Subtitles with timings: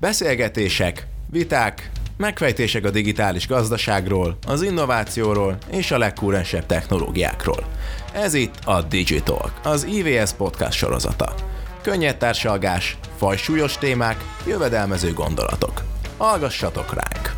[0.00, 7.66] Beszélgetések, viták, megfejtések a digitális gazdaságról, az innovációról és a legkúrensebb technológiákról.
[8.12, 11.34] Ez itt a Digitalk, az IVS podcast sorozata.
[11.82, 15.82] Könnyed társalgás, fajsúlyos témák, jövedelmező gondolatok.
[16.16, 17.34] Hallgassatok ránk!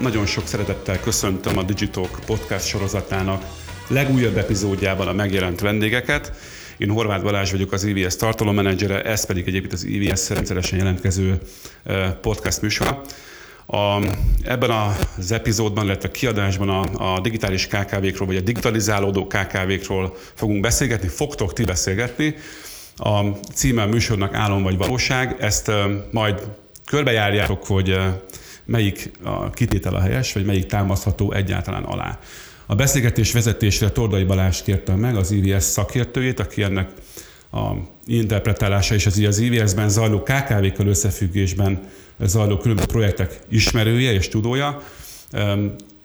[0.00, 3.44] Nagyon sok szeretettel köszöntöm a Digitalk podcast sorozatának
[3.88, 6.32] legújabb epizódjában a megjelent vendégeket.
[6.78, 11.38] Én Horváth Balázs vagyok, az IVS tartalommenedzsere, ez pedig egyébként az IVS rendszeresen jelentkező
[12.20, 13.00] podcast műsor.
[13.66, 14.02] A,
[14.44, 21.08] ebben az epizódban, illetve kiadásban a, a digitális KKV-król, vagy a digitalizálódó KKV-król fogunk beszélgetni,
[21.08, 22.34] fogtok ti beszélgetni.
[22.96, 23.20] A
[23.54, 25.70] címe a műsornak Álom vagy Valóság, ezt
[26.10, 26.42] majd
[26.84, 27.98] körbejárjátok, hogy
[28.64, 32.18] melyik a kitétel a helyes, vagy melyik támasztható egyáltalán alá.
[32.70, 36.90] A beszélgetés vezetésre Tordai Balázs kértem meg, az IVS szakértőjét, aki ennek
[37.52, 37.72] a
[38.06, 41.88] interpretálása és az, az IVS-ben zajló KKV-kkal összefüggésben
[42.20, 44.82] zajló különböző projektek ismerője és tudója,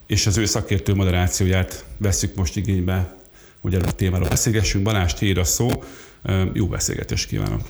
[0.07, 3.15] és az ő szakértő moderációját veszük most igénybe,
[3.61, 4.83] hogy erről a témáról beszélgessünk.
[4.83, 5.69] Balázs, tiéd a szó,
[6.53, 7.61] jó beszélgetést kívánok!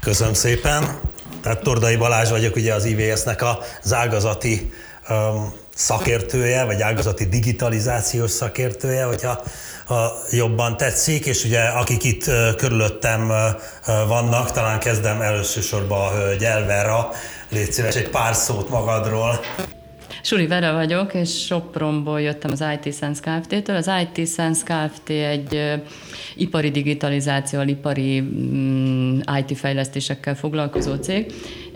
[0.00, 1.00] Köszönöm szépen!
[1.40, 3.42] Tehát Tordai Balázs vagyok, ugye az IVS-nek
[3.82, 4.72] az ágazati
[5.74, 9.42] szakértője, vagy ágazati digitalizációs szakértője, hogyha
[9.86, 12.24] ha jobban tetszik, és ugye akik itt
[12.56, 13.32] körülöttem
[14.06, 17.10] vannak, talán kezdem elsősorban a hölgy Elvera,
[17.50, 19.40] légy szíves egy pár szót magadról.
[20.22, 23.76] Suri Vera vagyok, és Sopronból jöttem az IT Sense Kft-től.
[23.76, 25.10] Az IT Sense Kft.
[25.10, 25.80] egy
[26.34, 31.32] ipari digitalizációval, ipari mm, IT fejlesztésekkel foglalkozó cég,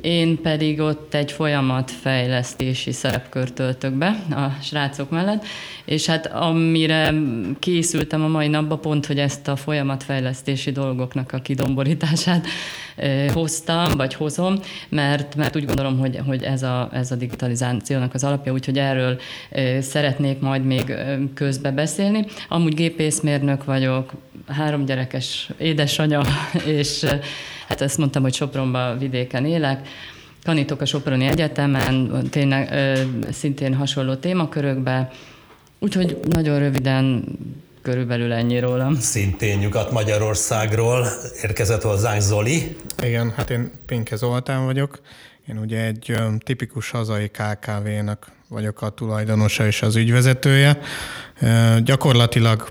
[0.07, 5.45] én pedig ott egy folyamatfejlesztési szerepkört töltök be a srácok mellett,
[5.87, 7.15] és hát amire
[7.59, 12.47] készültem a mai napban pont, hogy ezt a folyamatfejlesztési dolgoknak a kidomborítását
[13.33, 18.25] hoztam, vagy hozom, mert, mert úgy gondolom, hogy, hogy ez, a, ez a digitalizációnak az
[18.25, 19.21] alapja, úgyhogy erről
[19.81, 20.95] szeretnék majd még
[21.35, 22.25] közbe beszélni.
[22.49, 24.13] Amúgy gépészmérnök vagyok,
[24.47, 26.23] három gyerekes édesanya,
[26.79, 27.05] és
[27.69, 29.89] hát ezt mondtam, hogy Sopronban vidéken élek,
[30.43, 32.75] tanítok a Soproni Egyetemen, tényleg
[33.31, 35.11] szintén hasonló témakörökbe,
[35.79, 37.25] úgyhogy nagyon röviden
[37.83, 38.95] körülbelül ennyi rólam.
[38.95, 41.07] Szintén Nyugat-Magyarországról
[41.43, 42.77] érkezett hozzánk Zoli.
[43.03, 45.01] Igen, hát én Pinke Zoltán vagyok.
[45.49, 50.79] Én ugye egy tipikus hazai KKV-nak vagyok a tulajdonosa és az ügyvezetője.
[51.85, 52.69] Gyakorlatilag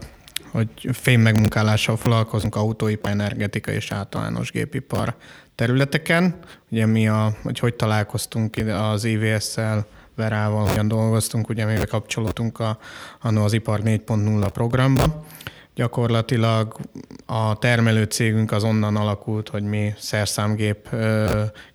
[0.51, 5.15] hogy fém megmunkálással foglalkozunk autóipar, energetika és általános gépipar
[5.55, 6.35] területeken.
[6.69, 12.77] Ugye mi a, hogy hogy találkoztunk az IVS-szel, Verával, hogyan dolgoztunk, ugye mi bekapcsolódtunk a,
[13.21, 15.25] az Ipar 4.0 programba.
[15.75, 16.79] Gyakorlatilag
[17.25, 20.89] a termelő cégünk az onnan alakult, hogy mi szerszámgép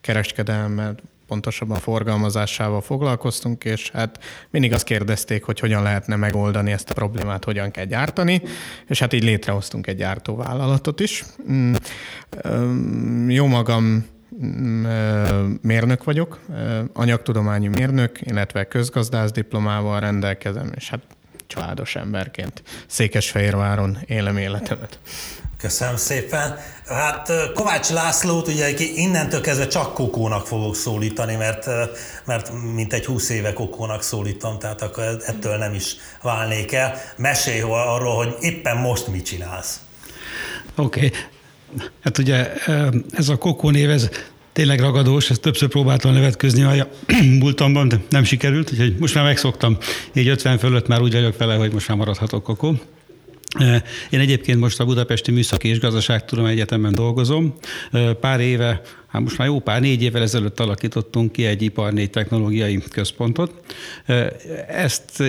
[0.00, 4.18] kereskedelmet pontosabban forgalmazásával foglalkoztunk, és hát
[4.50, 8.42] mindig azt kérdezték, hogy hogyan lehetne megoldani ezt a problémát, hogyan kell gyártani,
[8.86, 11.24] és hát így létrehoztunk egy gyártóvállalatot is.
[11.50, 11.74] Mm,
[13.28, 14.06] jó magam
[15.62, 16.40] mérnök vagyok,
[16.92, 21.00] anyagtudományi mérnök, illetve közgazdász diplomával rendelkezem, és hát
[21.46, 24.98] családos emberként Székesfehérváron élem életemet.
[25.58, 26.58] Köszönöm szépen.
[26.86, 31.66] Hát Kovács Lászlót ugye innentől kezdve csak Kokónak fogok szólítani, mert,
[32.24, 36.94] mert mint egy húsz éve Kokónak szólítom, tehát akkor ettől nem is válnék el.
[37.16, 39.80] Mesélj arról, hogy éppen most mit csinálsz.
[40.74, 41.06] Oké.
[41.06, 41.18] Okay.
[42.00, 42.52] Hát ugye
[43.10, 44.08] ez a Kokó név, ez
[44.52, 46.88] tényleg ragadós, ezt többször próbáltam nevetközni a
[47.40, 49.76] múltamban, de nem sikerült, úgyhogy most már megszoktam.
[50.14, 52.74] Így 50 fölött már úgy vagyok vele, hogy most már maradhatok Kokó.
[54.10, 57.54] Én egyébként most a Budapesti Műszaki és Gazdaságtudomány Egyetemben dolgozom.
[58.20, 62.82] Pár éve, hát most már jó pár, négy évvel ezelőtt alakítottunk ki egy ipar technológiai
[62.90, 63.52] központot.
[64.68, 65.22] Ezt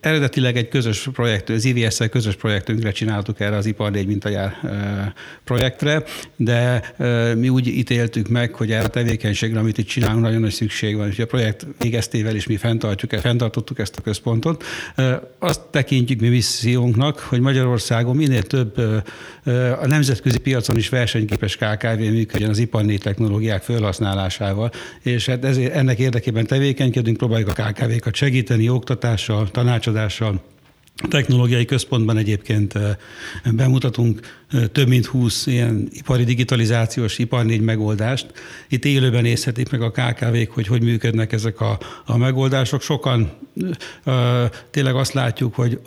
[0.00, 4.56] Eredetileg egy közös projekt, az ivs közös projektünkre csináltuk erre az Ipar 4 mintajár
[5.44, 6.02] projektre,
[6.36, 6.82] de
[7.34, 11.08] mi úgy ítéltük meg, hogy erre a tevékenységre, amit itt csinálunk, nagyon nagy szükség van.
[11.08, 14.64] És a projekt végeztével is mi fenntartjuk, fenntartottuk ezt a központot.
[15.38, 18.76] Azt tekintjük mi missziónknak, hogy Magyarországon minél több
[19.80, 24.70] a nemzetközi piacon is versenyképes KKV működjön az ipar technológiák felhasználásával,
[25.02, 30.40] és hát ezért ennek érdekében tevékenykedünk, próbáljuk a KKV-kat segíteni oktatással, tanács tanácsadással.
[31.02, 32.96] A technológiai központban egyébként eh,
[33.52, 38.26] bemutatunk eh, több mint 20 ilyen ipari digitalizációs ipar négy megoldást.
[38.68, 42.82] Itt élőben nézhetik meg a KKV-k, hogy hogy működnek ezek a, a megoldások.
[42.82, 43.70] Sokan ö,
[44.04, 45.80] eh, tényleg azt látjuk, hogy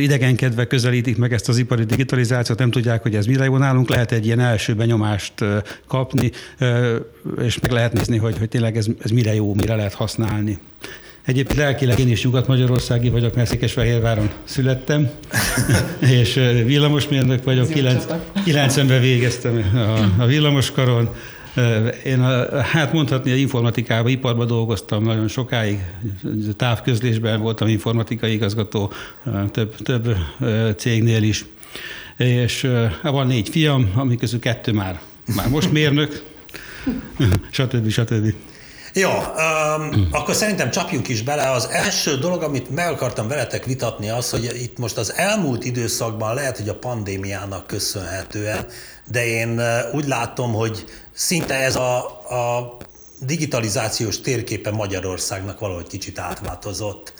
[0.00, 4.12] idegenkedve közelítik meg ezt az ipari digitalizációt, nem tudják, hogy ez mire jó nálunk, lehet
[4.12, 5.32] egy ilyen első benyomást
[5.86, 6.30] kapni,
[7.42, 10.58] és meg lehet nézni, hogy, hogy tényleg ez, ez mire jó, mire lehet használni.
[11.24, 15.10] Egyébként lelkileg én is Nyugat-Magyarországi vagyok, mert Székesfehérváron születtem,
[16.20, 16.34] és
[16.64, 21.08] villamosmérnök vagyok, 90-ben végeztem a, a villamoskaron,
[22.04, 25.78] én a, hát mondhatni, hogy informatikában, iparban dolgoztam nagyon sokáig,
[26.56, 28.92] távközlésben voltam informatikai igazgató
[29.50, 30.16] több, több
[30.76, 31.44] cégnél is,
[32.16, 32.70] és
[33.02, 35.00] van négy fiam, amik közül kettő már,
[35.36, 36.22] már most mérnök,
[37.50, 37.88] stb.
[37.88, 38.34] stb.
[38.96, 41.50] Jó, um, akkor szerintem csapjunk is bele.
[41.50, 46.34] Az első dolog, amit meg akartam veletek vitatni, az, hogy itt most az elmúlt időszakban
[46.34, 48.66] lehet, hogy a pandémiának köszönhetően,
[49.10, 49.60] de én
[49.92, 51.96] úgy látom, hogy szinte ez a,
[52.30, 52.76] a
[53.20, 57.13] digitalizációs térképe Magyarországnak valahogy kicsit átváltozott.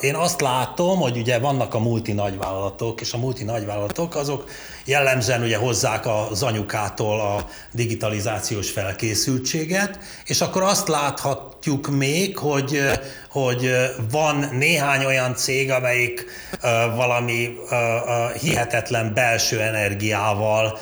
[0.00, 4.50] Én azt látom, hogy ugye vannak a multi nagyvállalatok, és a multi nagyvállalatok azok
[4.84, 12.82] jellemzően ugye hozzák az anyukától a digitalizációs felkészültséget, és akkor azt láthatjuk még, hogy,
[13.30, 13.70] hogy
[14.10, 16.26] van néhány olyan cég, amelyik
[16.94, 17.58] valami
[18.40, 20.78] hihetetlen belső energiával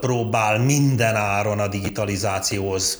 [0.00, 2.98] próbál minden áron a digitalizációhoz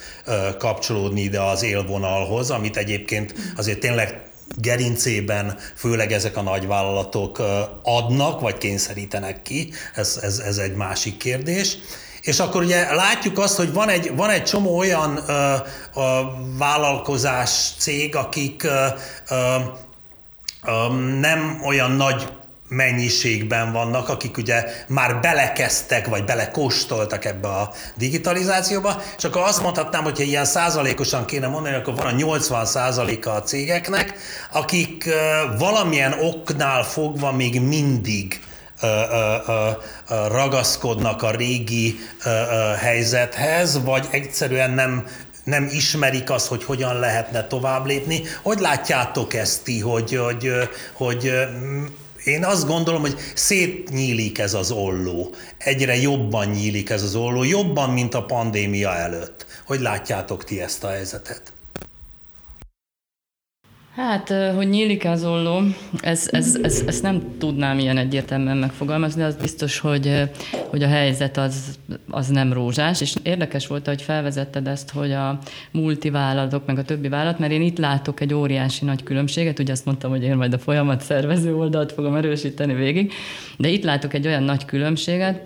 [0.58, 7.42] kapcsolódni ide az élvonalhoz, amit egyébként azért tényleg gerincében főleg ezek a nagyvállalatok
[7.82, 11.76] adnak, vagy kényszerítenek ki, ez, ez, ez egy másik kérdés.
[12.22, 15.54] És akkor ugye látjuk azt, hogy van egy, van egy csomó olyan ö,
[15.94, 16.20] ö,
[16.58, 18.86] vállalkozás, cég, akik ö,
[19.30, 19.56] ö,
[21.20, 22.28] nem olyan nagy
[22.70, 30.02] mennyiségben vannak, akik ugye már belekezdtek, vagy belekóstoltak ebbe a digitalizációba, és akkor azt mondhatnám,
[30.02, 34.14] hogyha ilyen százalékosan kéne mondani, akkor van a 80 százaléka a cégeknek,
[34.52, 35.08] akik
[35.58, 38.40] valamilyen oknál fogva még mindig
[40.28, 41.98] ragaszkodnak a régi
[42.78, 45.06] helyzethez, vagy egyszerűen nem
[45.44, 48.22] nem ismerik azt, hogy hogyan lehetne tovább lépni.
[48.42, 50.52] Hogy látjátok ezt ti, hogy, hogy,
[50.92, 51.32] hogy
[52.30, 55.34] én azt gondolom, hogy szétnyílik ez az olló.
[55.58, 59.46] Egyre jobban nyílik ez az olló, jobban, mint a pandémia előtt.
[59.66, 61.52] Hogy látjátok ti ezt a helyzetet?
[64.00, 65.60] Hát, hogy nyílik az olló,
[66.00, 70.30] ez, ez, ez, ezt nem tudnám ilyen egyértelműen megfogalmazni, az biztos, hogy,
[70.68, 71.78] hogy a helyzet az,
[72.10, 75.38] az nem rózsás, és érdekes volt, hogy felvezetted ezt, hogy a
[75.70, 79.84] multivállalatok, meg a többi vállalat, mert én itt látok egy óriási nagy különbséget, ugye azt
[79.84, 83.12] mondtam, hogy én majd a folyamat szervező oldalt fogom erősíteni végig,
[83.56, 85.42] de itt látok egy olyan nagy különbséget,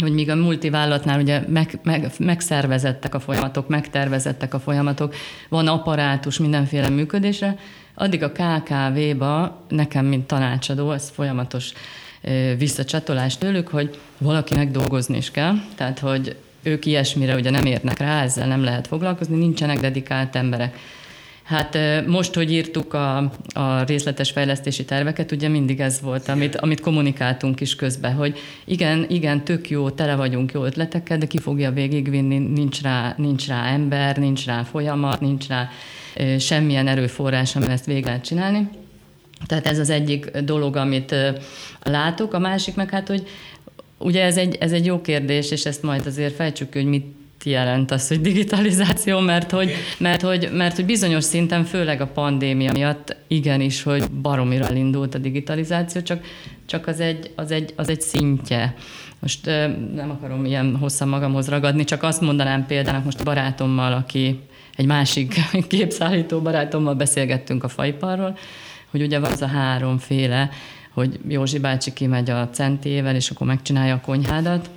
[0.00, 5.14] hogy míg a multivállalatnál ugye meg, meg, megszervezettek a folyamatok, megtervezettek a folyamatok,
[5.48, 7.58] van apparátus mindenféle működésre,
[7.94, 11.72] addig a KKV-ba nekem, mint tanácsadó, ez folyamatos
[12.58, 18.22] visszacsatolás tőlük, hogy valakinek dolgozni is kell, tehát hogy ők ilyesmire ugye nem érnek rá,
[18.22, 20.78] ezzel nem lehet foglalkozni, nincsenek dedikált emberek.
[21.42, 23.16] Hát most, hogy írtuk a,
[23.52, 29.06] a részletes fejlesztési terveket, ugye mindig ez volt, amit, amit kommunikáltunk is közben, hogy igen,
[29.08, 33.66] igen, tök jó, tele vagyunk jó ötletekkel, de ki fogja végigvinni, nincs rá, nincs rá
[33.66, 35.70] ember, nincs rá folyamat, nincs rá
[36.38, 38.68] semmilyen erőforrás, ami ezt végig lehet csinálni.
[39.46, 41.14] Tehát ez az egyik dolog, amit
[41.82, 42.34] látok.
[42.34, 43.26] A másik meg hát, hogy
[43.98, 47.06] ugye ez egy, ez egy jó kérdés, és ezt majd azért fejtsük, hogy mit
[47.44, 52.72] jelent az, hogy digitalizáció, mert hogy, mert, hogy, mert hogy bizonyos szinten, főleg a pandémia
[52.72, 56.24] miatt igenis, hogy baromira elindult a digitalizáció, csak,
[56.66, 58.74] csak az, egy, az, egy, az egy szintje.
[59.18, 59.46] Most
[59.94, 64.40] nem akarom ilyen hosszan magamhoz ragadni, csak azt mondanám például most a barátommal, aki
[64.76, 65.34] egy másik
[65.68, 68.38] képszállító barátommal beszélgettünk a faiparról,
[68.90, 70.50] hogy ugye van az a háromféle,
[70.92, 74.70] hogy Józsi bácsi kimegy a centével, és akkor megcsinálja a konyhádat,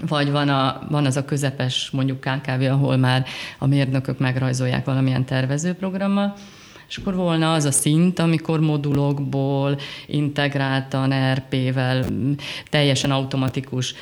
[0.00, 3.26] vagy van, a, van az a közepes mondjuk KKV, ahol már
[3.58, 6.34] a mérnökök megrajzolják valamilyen tervezőprogrammal,
[6.88, 12.04] és akkor volna az a szint, amikor modulokból integráltan RP-vel
[12.70, 13.94] teljesen automatikus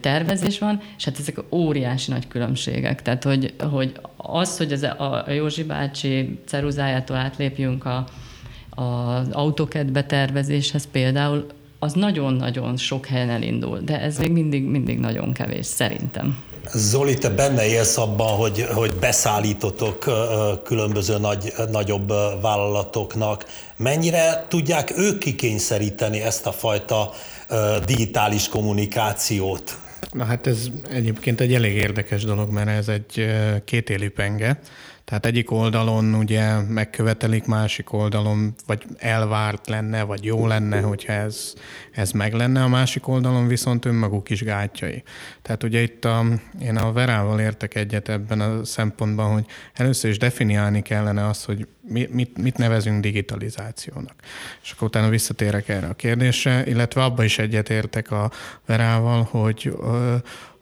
[0.00, 3.02] tervezés van, és hát ezek óriási nagy különbségek.
[3.02, 8.04] Tehát, hogy, hogy az, hogy az, a Józsi bácsi ceruzájától átlépjünk a,
[8.70, 11.46] az AutoCAD betervezéshez például,
[11.82, 16.42] az nagyon-nagyon sok helyen elindul, de ez még mindig, mindig nagyon kevés, szerintem.
[16.74, 20.04] Zoli, te benne élsz abban, hogy, hogy beszállítotok
[20.64, 22.08] különböző nagy, nagyobb
[22.42, 23.44] vállalatoknak.
[23.76, 27.10] Mennyire tudják ők kikényszeríteni ezt a fajta
[27.84, 29.78] digitális kommunikációt?
[30.12, 33.26] Na hát ez egyébként egy elég érdekes dolog, mert ez egy
[33.64, 34.60] kétélű penge.
[35.04, 41.52] Tehát egyik oldalon ugye megkövetelik, másik oldalon vagy elvárt lenne, vagy jó lenne, hogyha ez,
[41.92, 45.02] ez meg lenne, a másik oldalon viszont önmaguk is gátjai.
[45.42, 46.24] Tehát ugye itt a,
[46.60, 51.66] én a Verával értek egyet ebben a szempontban, hogy először is definiálni kellene azt, hogy
[51.88, 54.14] mit, mit nevezünk digitalizációnak.
[54.62, 58.30] És akkor utána visszatérek erre a kérdésre, illetve abba is egyetértek a
[58.66, 59.72] Verával, hogy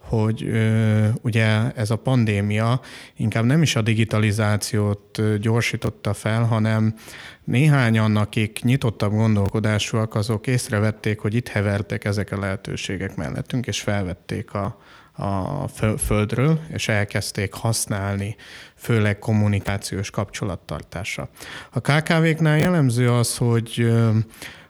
[0.01, 2.81] hogy ö, ugye ez a pandémia
[3.15, 6.95] inkább nem is a digitalizációt gyorsította fel, hanem
[7.43, 14.53] néhányan, akik nyitottabb gondolkodásúak, azok észrevették, hogy itt hevertek ezek a lehetőségek mellettünk, és felvették
[14.53, 14.77] a,
[15.11, 15.67] a
[15.97, 18.35] földről, és elkezdték használni,
[18.75, 21.29] főleg kommunikációs kapcsolattartásra.
[21.71, 23.91] A KKV-knál jellemző az, hogy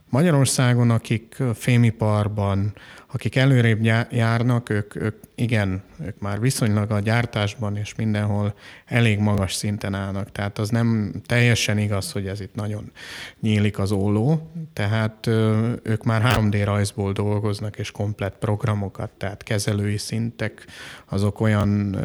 [0.10, 2.74] Magyarországon, akik fémiparban,
[3.14, 8.54] akik előrébb járnak, ők, ők igen, ők már viszonylag a gyártásban és mindenhol
[8.86, 10.32] elég magas szinten állnak.
[10.32, 12.92] Tehát az nem teljesen igaz, hogy ez itt nagyon
[13.40, 15.28] nyílik az olló, tehát
[15.84, 20.66] ők már 3D rajzból dolgoznak és komplett programokat, tehát kezelői szintek,
[21.06, 21.98] azok olyan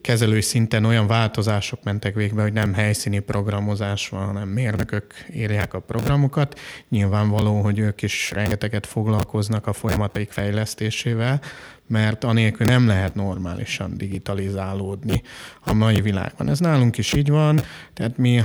[0.00, 5.80] kezelői szinten olyan változások mentek végbe, hogy nem helyszíni programozás van, hanem mérnökök írják a
[5.80, 6.58] programokat.
[6.88, 11.40] Nyilvánvaló, hogy ők is rengeteget foglalkoznak a folyamataik fejlesztésével,
[11.88, 15.22] mert anélkül nem lehet normálisan digitalizálódni
[15.64, 16.48] a mai világban.
[16.48, 17.60] Ez nálunk is így van,
[17.92, 18.42] tehát mi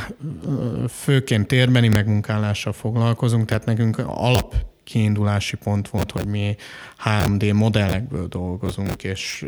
[0.90, 4.56] főként térbeni megmunkálással foglalkozunk, tehát nekünk alap
[4.92, 6.56] kiindulási pont volt, hogy mi
[7.06, 9.46] 3D modellekből dolgozunk, és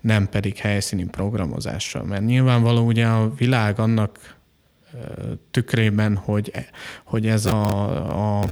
[0.00, 2.02] nem pedig helyszíni programozással.
[2.04, 4.36] Mert nyilvánvaló ugye a világ annak
[5.50, 6.52] tükrében, hogy,
[7.04, 8.44] hogy ez a, a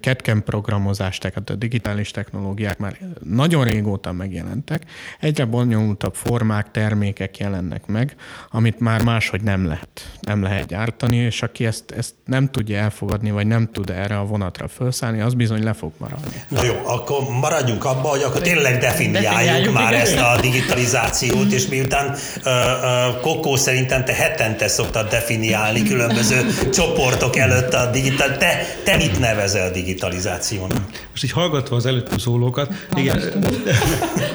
[0.00, 4.82] CAD-CAM programozás, tehát a digitális technológiák már nagyon régóta megjelentek,
[5.20, 8.14] egyre bonyolultabb formák, termékek jelennek meg,
[8.50, 13.30] amit már máshogy nem lehet, nem lehet gyártani, és aki ezt, ezt nem tudja elfogadni,
[13.30, 16.42] vagy nem tud erre a vonatra felszállni, az bizony le fog maradni.
[16.48, 20.04] Na jó, akkor maradjunk abba, hogy akkor tényleg definiáljuk, definiáljuk már igen.
[20.04, 27.36] ezt a digitalizációt, és miután uh, uh, Kokó szerintem te hetente szoktad definiálni különböző csoportok
[27.36, 29.59] előtt a digital, te, te mit nevezel?
[29.62, 30.90] A digitalizációnak.
[31.10, 33.22] Most így hallgatva az előttem szólókat, igen,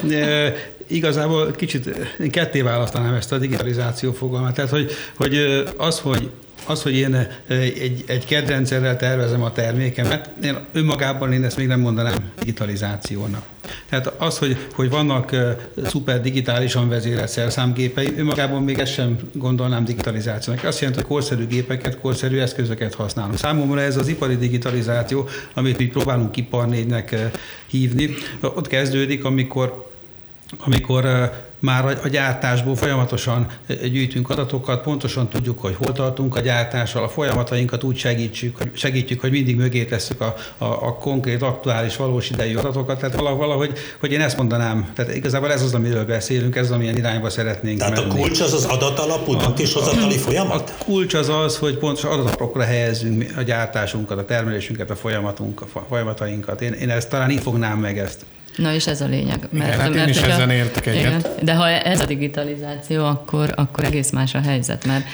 [0.86, 1.86] igazából kicsit
[2.20, 4.54] én ketté választanám ezt a digitalizáció fogalmát.
[4.54, 6.30] Tehát, hogy, hogy az, hogy
[6.66, 11.80] az, hogy én egy, egy kedrendszerrel tervezem a termékemet, én önmagában én ezt még nem
[11.80, 13.42] mondanám digitalizációnak.
[13.88, 15.50] Tehát az, hogy, hogy vannak uh,
[15.86, 20.64] szuper digitálisan vezérelt szerszámgépei, önmagában még ezt sem gondolnám digitalizációnak.
[20.64, 23.38] Azt jelenti, hogy korszerű gépeket, korszerű eszközöket használunk.
[23.38, 27.20] Számomra ez az ipari digitalizáció, amit mi próbálunk ipar négynek uh,
[27.66, 29.84] hívni, ott kezdődik, amikor
[30.58, 31.04] amikor
[31.58, 37.82] már a gyártásból folyamatosan gyűjtünk adatokat, pontosan tudjuk, hogy hol tartunk a gyártással, a folyamatainkat
[37.82, 42.56] úgy segítsük, hogy segítjük, hogy mindig mögé tesszük a, a, a konkrét, aktuális, valós idejű
[42.56, 42.98] adatokat.
[42.98, 46.96] Tehát valahogy, hogy én ezt mondanám, tehát igazából ez az, amiről beszélünk, ez az, amilyen
[46.96, 48.10] irányba szeretnénk Tehát menni.
[48.10, 50.74] a kulcs az az adatalapú döntéshozatali folyamat?
[50.80, 55.80] A kulcs az az, hogy pontosan adatokra helyezzünk a gyártásunkat, a termelésünket, a folyamatunk, a
[55.88, 56.60] folyamatainkat.
[56.60, 58.24] Én, én ezt talán így fognám meg ezt.
[58.56, 59.48] Na és ez a lényeg.
[59.50, 61.00] Mert, igen, hát mert én is ezen értek egyet.
[61.00, 65.04] Igen, de ha ez a digitalizáció, akkor, akkor egész más a helyzet, mert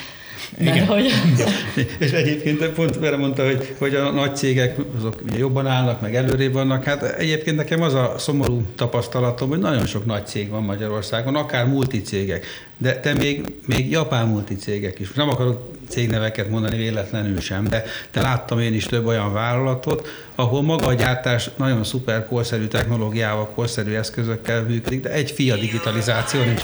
[0.58, 0.74] igen.
[0.74, 1.12] Mert hogy...
[1.98, 6.14] és egyébként pont erre mondta, hogy, hogy a nagy cégek azok ugye jobban állnak, meg
[6.14, 6.84] előrébb vannak.
[6.84, 11.66] Hát egyébként nekem az a szomorú tapasztalatom, hogy nagyon sok nagy cég van Magyarországon, akár
[11.66, 12.46] multicégek,
[12.78, 15.12] de te még, még japán multicégek is.
[15.12, 20.62] Nem akarok cégneveket mondani véletlenül sem, de, de láttam én is több olyan vállalatot, ahol
[20.62, 26.62] maga a gyártás nagyon szuper korszerű technológiával, korszerű eszközökkel működik, de egy fia digitalizáció nincs.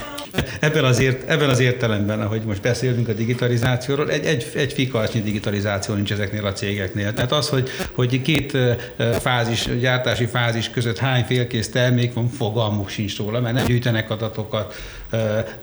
[0.60, 5.20] Ebben az, ért, ebben az értelemben, ahogy most beszélünk a digitalizációról, egy, egy, egy fikarcnyi
[5.20, 7.12] digitalizáció nincs ezeknél a cégeknél.
[7.14, 8.56] Tehát az, hogy, hogy két
[9.20, 14.74] fázis, gyártási fázis között hány félkész termék van, fogalmuk sincs róla, mert nem gyűjtenek adatokat,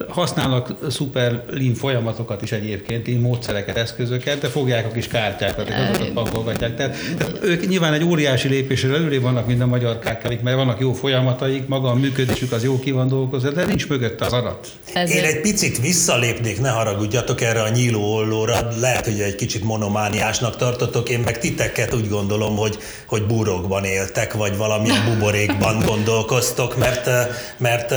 [0.07, 5.75] használnak szuper lean folyamatokat is egyébként, lean módszereket, eszközöket, de fogják a kis kártyákat, és
[5.75, 6.75] azokat pakolgatják.
[6.75, 10.79] Tehát, tehát ők nyilván egy óriási lépésre előrébb vannak, mint a magyar kkv mert vannak
[10.79, 14.67] jó folyamataik, maga a működésük az jó ki van dolgozva, de nincs mögött az adat.
[14.93, 15.19] Ezért...
[15.19, 20.55] Én egy picit visszalépnék, ne haragudjatok erre a nyíló ollóra, lehet, hogy egy kicsit monomániásnak
[20.55, 27.09] tartotok, én meg titeket úgy gondolom, hogy, hogy búrokban éltek, vagy valamilyen buborékban gondolkoztok, mert,
[27.57, 27.93] mert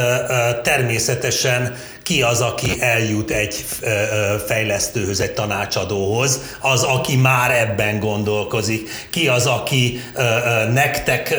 [0.62, 1.76] természetesen
[2.08, 3.54] ki az, aki eljut egy
[4.46, 8.88] fejlesztőhöz, egy tanácsadóhoz, az, aki már ebben gondolkozik.
[9.10, 10.22] Ki az, aki ö,
[10.72, 11.34] nektek,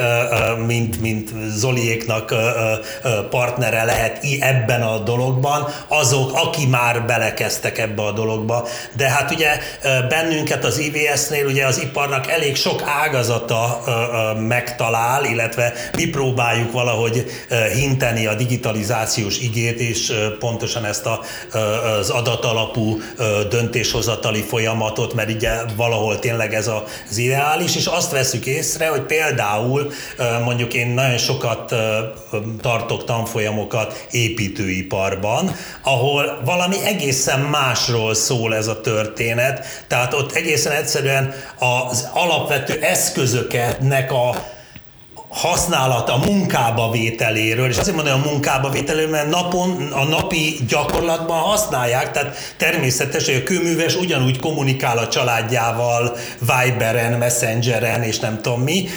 [0.65, 2.33] mint, mint Zoliéknak
[3.29, 8.67] partnere lehet ebben a dologban, azok, aki már belekezdtek ebbe a dologba.
[8.95, 9.59] De hát ugye
[10.09, 13.83] bennünket az IVS-nél ugye az iparnak elég sok ágazata
[14.47, 17.25] megtalál, illetve mi próbáljuk valahogy
[17.73, 21.19] hinteni a digitalizációs igét, és pontosan ezt a,
[21.99, 23.01] az adatalapú
[23.49, 29.91] döntéshozatali folyamatot, mert ugye valahol tényleg ez az ideális, és azt veszük észre, hogy például
[30.43, 31.75] mondjuk én nagyon sokat
[32.61, 41.33] tartok tanfolyamokat építőiparban, ahol valami egészen másról szól ez a történet, tehát ott egészen egyszerűen
[41.89, 44.57] az alapvető eszközöknek a
[45.29, 51.37] használata, a munkába vételéről, és azért mondom a munkába vételéről, mert napon, a napi gyakorlatban
[51.37, 58.61] használják, tehát természetes, hogy a kőműves ugyanúgy kommunikál a családjával, Viberen, Messengeren, és nem tudom
[58.61, 58.87] mi,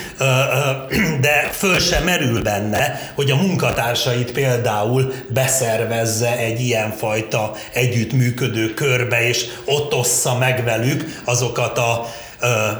[1.21, 9.45] de föl sem merül benne, hogy a munkatársait például beszervezze egy ilyenfajta együttműködő körbe, és
[9.65, 12.07] ott ossza meg velük azokat a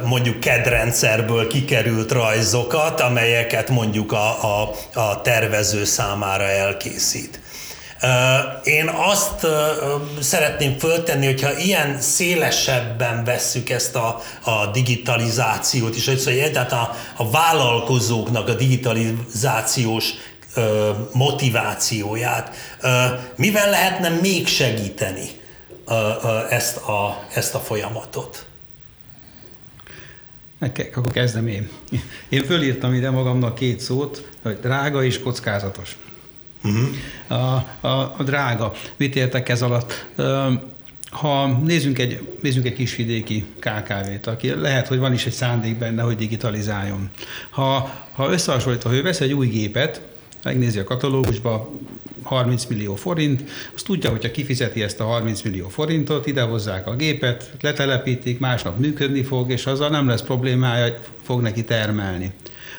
[0.03, 7.41] mondjuk kedrendszerből kikerült rajzokat, amelyeket mondjuk a, a, a tervező számára elkészít.
[8.63, 9.47] Én azt
[10.19, 17.29] szeretném föltenni, hogyha ilyen szélesebben vesszük ezt a, a digitalizációt, és hogy egyáltalán a, a
[17.29, 20.13] vállalkozóknak a digitalizációs
[21.11, 22.55] motivációját,
[23.35, 25.29] mivel lehetne még segíteni
[26.49, 28.45] ezt a, ezt a folyamatot?
[30.95, 31.69] Akkor kezdem én.
[32.29, 35.97] Én fölírtam ide magamnak két szót, hogy drága és kockázatos.
[36.63, 36.87] Uh-huh.
[37.27, 38.71] A, a, a drága.
[38.97, 40.05] Mit értek ez alatt?
[41.09, 46.01] Ha nézzünk egy, nézzünk egy kisvidéki KKV-t, aki lehet, hogy van is egy szándék benne,
[46.01, 47.09] hogy digitalizáljon.
[47.49, 50.01] Ha, ha összehasonlítva, ha ő vesz egy új gépet,
[50.43, 51.71] megnézi a katalógusba,
[52.23, 53.43] 30 millió forint,
[53.75, 59.23] azt tudja, hogyha kifizeti ezt a 30 millió forintot, idehozzák a gépet, letelepítik, másnap működni
[59.23, 62.31] fog, és azzal nem lesz problémája, fog neki termelni.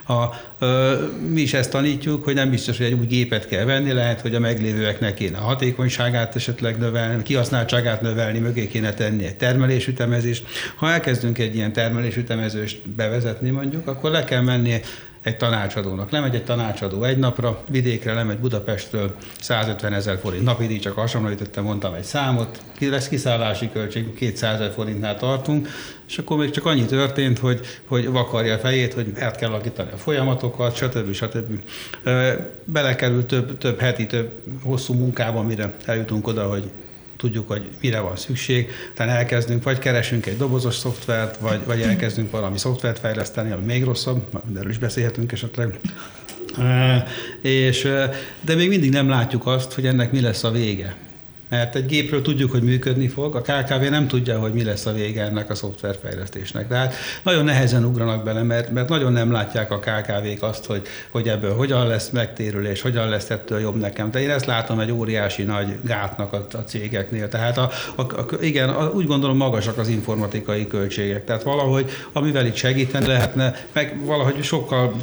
[0.05, 0.95] Ha ö,
[1.29, 4.35] mi is ezt tanítjuk, hogy nem biztos, hogy egy új gépet kell venni, lehet, hogy
[4.35, 10.47] a meglévőeknek kéne a hatékonyságát esetleg növelni, kihasználtságát növelni, mögé kéne tenni egy termelésütemezést.
[10.77, 14.81] Ha elkezdünk egy ilyen termelésütemezést bevezetni mondjuk, akkor le kell menni
[15.25, 16.11] egy tanácsadónak.
[16.11, 21.65] Lemegy egy tanácsadó egy napra, vidékre lemegy Budapestről 150 ezer forint napi díj, csak hasonlítottam,
[21.65, 25.69] mondtam egy számot, lesz kiszállási költség, 200 ezer forintnál tartunk,
[26.09, 29.91] és akkor még csak annyi történt, hogy, hogy vakarja a fejét, hogy át kell alakítani
[29.93, 31.13] a folyamatokat, stb.
[31.13, 31.61] stb.
[32.65, 34.31] Belekerül több, több heti, több
[34.63, 36.71] hosszú munkában, mire eljutunk oda, hogy
[37.17, 42.31] tudjuk, hogy mire van szükség, tehát elkezdünk, vagy keresünk egy dobozos szoftvert, vagy, vagy elkezdünk
[42.31, 45.79] valami szoftvert fejleszteni, ami még rosszabb, erről is beszélhetünk esetleg.
[47.41, 47.89] És,
[48.41, 50.97] de még mindig nem látjuk azt, hogy ennek mi lesz a vége.
[51.49, 54.93] Mert egy gépről tudjuk, hogy működni fog, a KKV nem tudja, hogy mi lesz a
[54.93, 56.69] vége ennek a szoftverfejlesztésnek.
[56.69, 61.29] Tehát nagyon nehezen ugranak bele, mert, mert nagyon nem látják a KKV-k azt, hogy, hogy
[61.29, 64.11] ebből hogyan lesz megtérülés, hogyan lesz ettől jobb nekem.
[64.11, 67.29] De én ezt látom egy óriási nagy gátnak a, a cégeknél.
[67.29, 71.25] Tehát a, a, a, igen, a, úgy gondolom magasak az informatikai költségek.
[71.25, 74.95] Tehát valahogy, amivel itt segíteni lehetne, meg valahogy sokkal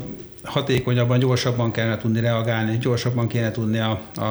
[0.44, 4.24] hatékonyabban, gyorsabban kellene tudni reagálni, gyorsabban kéne tudni a, a,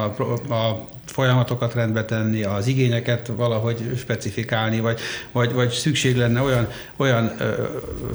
[0.53, 4.99] a folyamatokat rendbe tenni, az igényeket valahogy specifikálni, vagy,
[5.31, 7.31] vagy, vagy szükség lenne olyan, olyan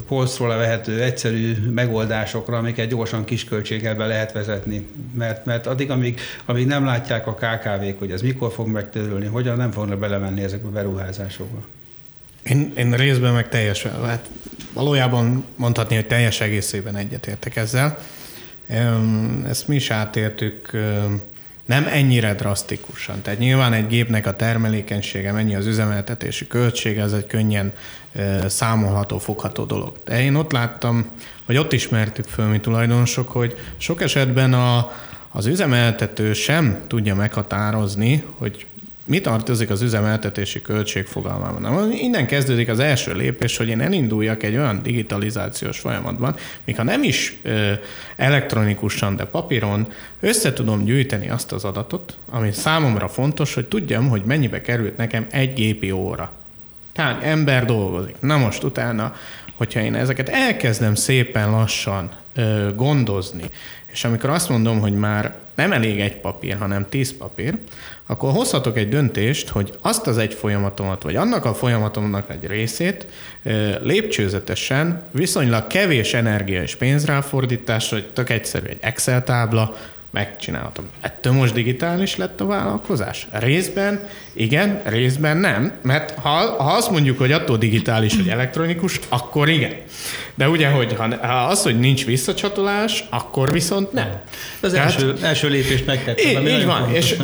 [0.08, 4.86] polcról levehető egyszerű megoldásokra, amiket gyorsan kisköltséggel be lehet vezetni.
[5.14, 9.56] Mert, mert addig, amíg, amíg nem látják a KKV-k, hogy ez mikor fog megtörülni, hogyan
[9.56, 11.64] nem fognak belemenni ezekbe a beruházásokba.
[12.48, 14.30] Én, én részben meg teljes, hát
[14.72, 17.98] valójában mondhatni, hogy teljes egészében egyetértek ezzel.
[19.48, 20.70] Ezt mi is átértük
[21.66, 23.22] nem ennyire drasztikusan.
[23.22, 27.72] Tehát nyilván egy gépnek a termelékenysége, mennyi az üzemeltetési költsége, ez egy könnyen
[28.46, 29.92] számolható, fogható dolog.
[30.04, 31.10] De én ott láttam,
[31.44, 34.92] hogy ott ismertük föl mi tulajdonosok, hogy sok esetben a,
[35.30, 38.66] az üzemeltető sem tudja meghatározni, hogy
[39.06, 41.60] mi tartozik az üzemeltetési költség fogalmában?
[41.60, 46.82] Na, innen kezdődik az első lépés, hogy én elinduljak egy olyan digitalizációs folyamatban, míg ha
[46.82, 47.72] nem is ö,
[48.16, 49.88] elektronikusan, de papíron
[50.20, 55.26] össze tudom gyűjteni azt az adatot, ami számomra fontos, hogy tudjam, hogy mennyibe került nekem
[55.30, 56.32] egy gépi óra.
[56.92, 58.16] Tehát ember dolgozik.
[58.20, 59.14] Na most utána,
[59.54, 63.44] hogyha én ezeket elkezdem szépen lassan ö, gondozni,
[63.92, 67.58] és amikor azt mondom, hogy már nem elég egy papír, hanem tíz papír,
[68.06, 73.06] akkor hozhatok egy döntést, hogy azt az egy folyamatomat, vagy annak a folyamatomnak egy részét
[73.82, 79.76] lépcsőzetesen, viszonylag kevés energia és pénzráfordításra, tök egyszerű egy Excel tábla,
[80.16, 80.88] megcsinálhatom.
[81.00, 83.26] Ettől most digitális lett a vállalkozás?
[83.32, 89.48] Részben igen, részben nem, mert ha, ha azt mondjuk, hogy attól digitális, hogy elektronikus, akkor
[89.48, 89.74] igen.
[90.34, 94.20] De ugye, hogy ha, ha az, hogy nincs visszacsatolás, akkor viszont nem.
[94.60, 96.46] Az Tehát, első, első lépést megtettem.
[96.46, 97.16] Így, így van, és,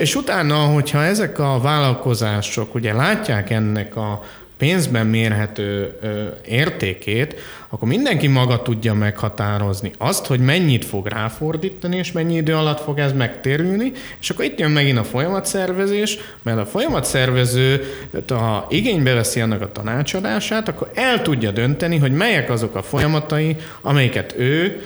[0.00, 4.22] és utána, hogyha ezek a vállalkozások ugye látják ennek a
[4.60, 5.98] pénzben mérhető
[6.44, 7.34] értékét,
[7.68, 12.98] akkor mindenki maga tudja meghatározni azt, hogy mennyit fog ráfordítani, és mennyi idő alatt fog
[12.98, 17.84] ez megtérülni, és akkor itt jön megint a folyamatszervezés, mert a folyamatszervező,
[18.28, 23.56] ha igénybe veszi annak a tanácsadását, akkor el tudja dönteni, hogy melyek azok a folyamatai,
[23.80, 24.82] amelyeket ő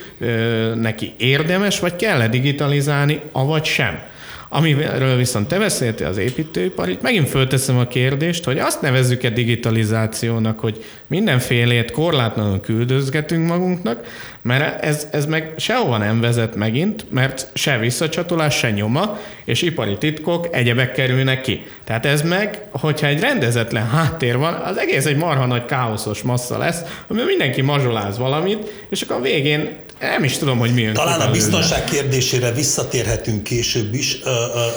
[0.75, 4.13] neki érdemes, vagy kell-e digitalizálni, avagy sem.
[4.57, 10.61] Amiről viszont te beszéltél az építőipar, itt megint fölteszem a kérdést, hogy azt nevezzük-e digitalizációnak,
[10.61, 14.07] hogy mindenfélét korlátlanul küldözgetünk magunknak,
[14.43, 19.99] mert ez, ez meg sehova nem vezet megint, mert se visszacsatolás, se nyoma, és ipari
[19.99, 21.67] titkok, egyebek kerülnek ki.
[21.85, 26.59] Tehát ez meg, hogyha egy rendezetlen háttér van, az egész egy marha nagy káoszos massza
[26.59, 30.95] lesz, amiben mindenki mazsoláz valamit, és akkor a végén nem is tudom, hogy milyen.
[30.95, 34.19] Talán a biztonság kérdésére visszatérhetünk később is.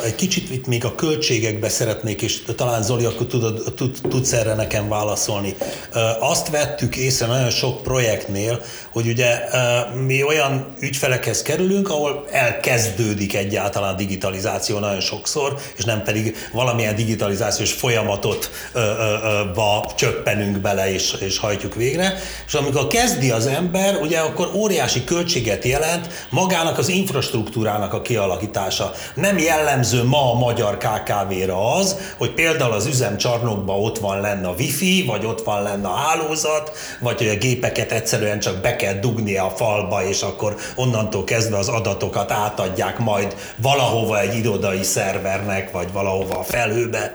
[0.05, 4.53] Egy kicsit itt még a költségekbe szeretnék, és talán Zoli, akkor tudod, tud, tudsz erre
[4.53, 5.55] nekem válaszolni.
[6.19, 8.61] Azt vettük észre nagyon sok projektnél,
[8.91, 9.39] hogy ugye
[10.05, 16.95] mi olyan ügyfelekhez kerülünk, ahol elkezdődik egyáltalán a digitalizáció nagyon sokszor, és nem pedig valamilyen
[16.95, 18.51] digitalizációs folyamatot
[19.53, 22.19] ba csöppenünk bele és, és hajtjuk végre.
[22.47, 28.91] És amikor kezdi az ember, ugye akkor óriási költséget jelent magának az infrastruktúrának a kialakítása.
[29.15, 34.53] Nem jellemző ma a magyar KKV-ra az, hogy például az üzemcsarnokban ott van lenne a
[34.57, 38.93] wifi, vagy ott van lenne a hálózat, vagy hogy a gépeket egyszerűen csak be kell
[38.93, 45.71] dugnia a falba, és akkor onnantól kezdve az adatokat átadják majd valahova egy irodai szervernek,
[45.71, 47.11] vagy valahova a felhőbe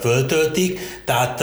[0.00, 1.02] föltöltik.
[1.04, 1.42] Tehát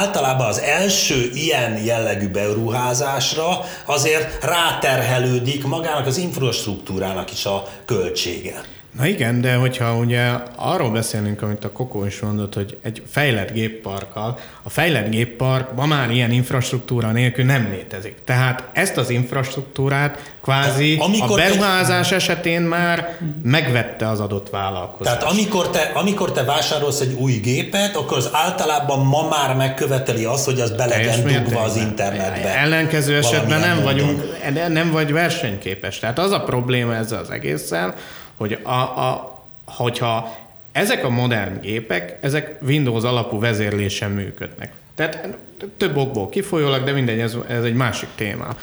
[0.00, 8.62] általában az első ilyen jellegű beruházásra azért ráterhel növelődik magának az infrastruktúrának is a költsége.
[8.98, 13.52] Na igen, de hogyha ugye arról beszélünk, amit a Kokó is mondott, hogy egy fejlett
[13.52, 18.16] gépparkkal, a fejlett géppark ma már ilyen infrastruktúra nélkül nem létezik.
[18.24, 22.14] Tehát ezt az infrastruktúrát kvázi amikor a beruházás te...
[22.14, 25.18] esetén már megvette az adott vállalkozás.
[25.18, 30.24] Tehát amikor te, amikor te vásárolsz egy új gépet, akkor az általában ma már megköveteli
[30.24, 32.58] azt, hogy az be legyen dugva az internetbe.
[32.58, 34.22] Ellenkező esetben nem vagyunk,
[34.68, 35.98] nem vagy versenyképes.
[35.98, 37.94] Tehát az a probléma ezzel az egésszel,
[38.36, 40.36] hogy a, a, hogyha
[40.72, 44.72] ezek a modern gépek, ezek Windows alapú vezérlésen működnek.
[44.94, 45.36] Tehát
[45.76, 48.56] több okból kifolyólag, de mindegy, ez, ez egy másik téma.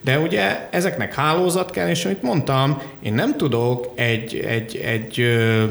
[0.00, 5.64] De ugye ezeknek hálózat kell, és amit mondtam, én nem tudok egy, egy, egy ö,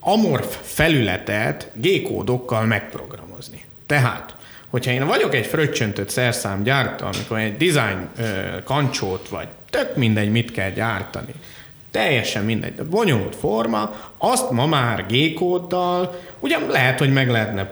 [0.00, 3.64] amorf felületet G-kódokkal megprogramozni.
[3.86, 4.34] Tehát,
[4.68, 8.22] hogyha én vagyok egy fröccsöntött szerszámgyártó, amikor egy design ö,
[8.64, 11.34] kancsót, vagy tök mindegy, mit kell gyártani,
[11.94, 17.64] teljesen mindegy, de bonyolult forma, azt ma már G-kóddal, ugyan lehet, hogy meg lehetne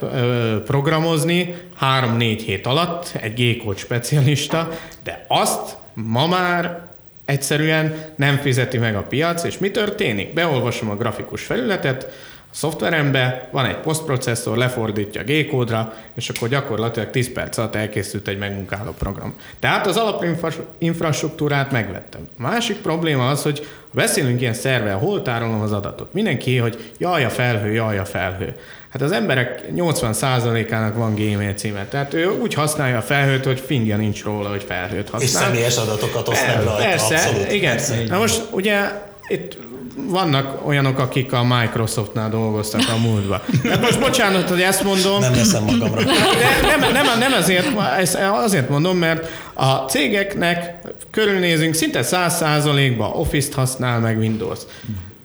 [0.64, 4.68] programozni 3-4 hét alatt egy G-kód specialista,
[5.04, 6.80] de azt ma már
[7.24, 10.32] egyszerűen nem fizeti meg a piac, és mi történik?
[10.32, 12.10] Beolvasom a grafikus felületet,
[12.52, 18.28] a szoftverembe, van egy posztprocesszor, lefordítja a G-kódra, és akkor gyakorlatilag 10 perc alatt elkészült
[18.28, 19.34] egy megmunkáló program.
[19.58, 22.28] Tehát az alapinfrastruktúrát megvettem.
[22.38, 26.12] A másik probléma az, hogy beszélünk ilyen szervel, hol tárolom az adatot.
[26.12, 28.54] Mindenki, hogy jaj a felhő, jaj a felhő.
[28.88, 31.86] Hát az emberek 80%-ának van Gmail címe.
[31.86, 35.22] Tehát ő úgy használja a felhőt, hogy fingja nincs róla, hogy felhőt használ.
[35.22, 36.82] És személyes adatokat oszt meg rajta.
[36.82, 37.52] Persze, abszolút.
[37.52, 37.76] igen.
[37.76, 38.04] Persze.
[38.08, 38.90] Na most ugye
[39.28, 39.56] itt
[39.96, 43.40] vannak olyanok, akik a Microsoftnál dolgoztak a múltban.
[43.68, 45.20] Hát most bocsánat, hogy ezt mondom.
[45.20, 46.02] Nem veszem magamra.
[46.02, 47.66] De nem, nem, nem azért,
[47.98, 50.76] ezt azért mondom, mert a cégeknek
[51.10, 54.58] körülnézünk, szinte száz százalékban Office-t használ meg Windows.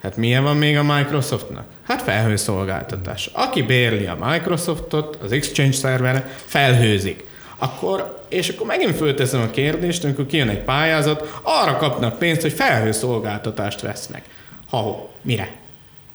[0.01, 1.65] Hát milyen van még a Microsoftnak?
[1.87, 3.29] Hát felhőszolgáltatás.
[3.33, 7.25] Aki bérli a Microsoftot, az Exchange szerverre, felhőzik.
[7.57, 12.53] Akkor, és akkor megint fölteszem a kérdést, amikor kijön egy pályázat, arra kapnak pénzt, hogy
[12.53, 14.23] felhőszolgáltatást vesznek.
[14.69, 15.51] Ha, mire?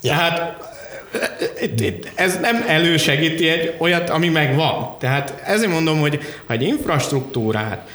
[0.02, 0.12] Ja.
[0.12, 0.56] Tehát
[1.60, 4.96] itt, itt, ez nem elősegíti egy olyat, ami megvan.
[4.98, 7.88] Tehát ezért mondom, hogy ha egy infrastruktúrát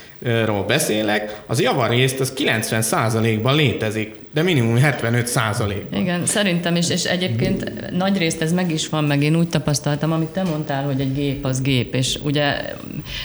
[0.45, 5.99] ról beszélek, az javarészt az 90%-ban létezik, de minimum 75%-ban.
[5.99, 10.11] Igen, szerintem is, és egyébként nagy részt ez meg is van, meg én úgy tapasztaltam,
[10.11, 12.75] amit te mondtál, hogy egy gép az gép, és ugye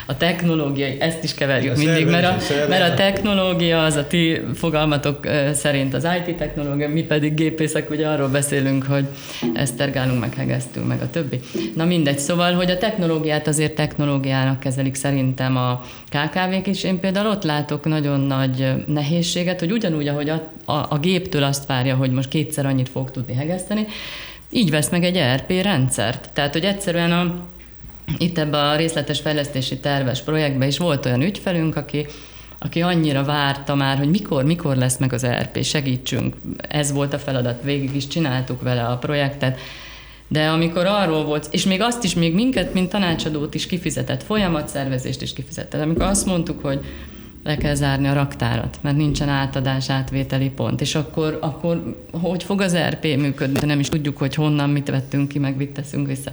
[0.07, 2.37] a technológia, ezt is keverjük A mindig, mert a,
[2.69, 8.09] mert a technológia az a ti fogalmatok szerint az IT technológia, mi pedig gépészek, ugye
[8.09, 9.05] arról beszélünk, hogy
[9.55, 11.41] esztergálunk, meg hegesztünk, meg a többi.
[11.77, 16.85] Na mindegy, szóval, hogy a technológiát azért technológiának kezelik szerintem a KKV-k is.
[16.85, 21.67] Én például ott látok nagyon nagy nehézséget, hogy ugyanúgy, ahogy a, a, a géptől azt
[21.67, 23.87] várja, hogy most kétszer annyit fog tudni hegeszteni,
[24.51, 26.31] így vesz meg egy ERP rendszert.
[26.33, 27.47] Tehát, hogy egyszerűen a,
[28.19, 32.07] itt ebben a részletes fejlesztési terves projektben is volt olyan ügyfelünk, aki
[32.65, 36.37] aki annyira várta már, hogy mikor, mikor lesz meg az ERP, segítsünk.
[36.69, 39.59] Ez volt a feladat, végig is csináltuk vele a projektet.
[40.29, 45.23] De amikor arról volt, és még azt is, még minket, mint tanácsadót is kifizetett, folyamatszervezést
[45.23, 46.81] is kifizetett, amikor azt mondtuk, hogy
[47.45, 50.81] le kell zárni a raktárat, mert nincsen átadás, átvételi pont.
[50.81, 53.67] És akkor, akkor hogy fog az RP működni?
[53.67, 56.33] Nem is tudjuk, hogy honnan mit vettünk ki, meg mit teszünk vissza.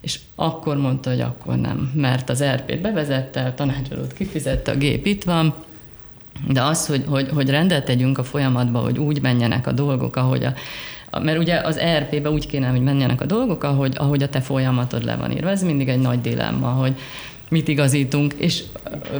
[0.00, 5.06] És akkor mondta, hogy akkor nem, mert az RP-t bevezette, a tanácsadót kifizette, a gép
[5.06, 5.54] itt van,
[6.48, 10.44] de az, hogy, hogy, hogy rendet tegyünk a folyamatba, hogy úgy menjenek a dolgok, ahogy
[10.44, 10.54] a,
[11.20, 15.04] mert ugye az ERP-be úgy kéne, hogy menjenek a dolgok, ahogy, ahogy a te folyamatod
[15.04, 15.48] le van írva.
[15.50, 16.94] Ez mindig egy nagy dilemma, hogy
[17.50, 18.62] mit igazítunk, és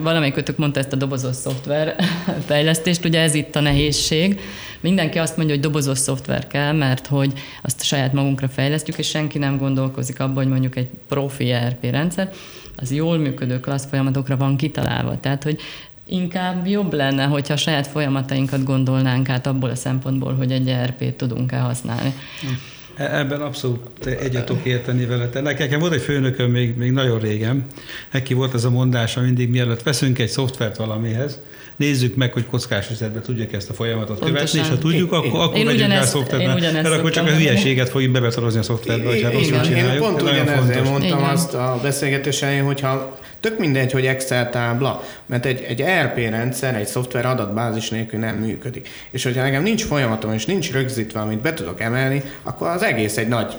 [0.03, 1.95] valamelyikőtök mondta ezt a dobozos szoftver
[2.47, 4.41] fejlesztést, ugye ez itt a nehézség.
[4.81, 9.39] Mindenki azt mondja, hogy dobozos szoftver kell, mert hogy azt saját magunkra fejlesztjük, és senki
[9.39, 12.33] nem gondolkozik abban, hogy mondjuk egy profi ERP rendszer,
[12.77, 15.21] az jól működő klassz folyamatokra van kitalálva.
[15.21, 15.61] Tehát, hogy
[16.07, 21.15] inkább jobb lenne, hogyha a saját folyamatainkat gondolnánk át abból a szempontból, hogy egy ERP-t
[21.15, 22.15] tudunk-e használni.
[22.43, 25.29] E- ebben abszolút egyet tudok érteni vele.
[25.43, 27.67] Nekem volt egy főnököm még, még nagyon régen,
[28.13, 31.41] neki volt ez a mondása mindig, mielőtt veszünk egy szoftvert valamihez,
[31.79, 34.35] nézzük meg, hogy kockás üzletben tudjuk ezt a folyamatot Pontosan.
[34.35, 37.31] követni, és ha tudjuk, én, akkor, akkor megyünk rá a szoftverben, mert akkor csak a
[37.31, 39.93] hülyeséget fogjuk bebetorozni a szoftverbe, hogyha rosszul csináljuk.
[39.93, 41.31] Én pont ugyanezért mondtam Igen.
[41.31, 46.75] azt a beszélgetés elején, hogyha Tök mindegy, hogy Excel tábla, mert egy, egy ERP rendszer,
[46.75, 48.89] egy szoftver adatbázis nélkül nem működik.
[49.11, 53.17] És hogyha nekem nincs folyamatom, és nincs rögzítve, amit be tudok emelni, akkor az egész
[53.17, 53.57] egy nagy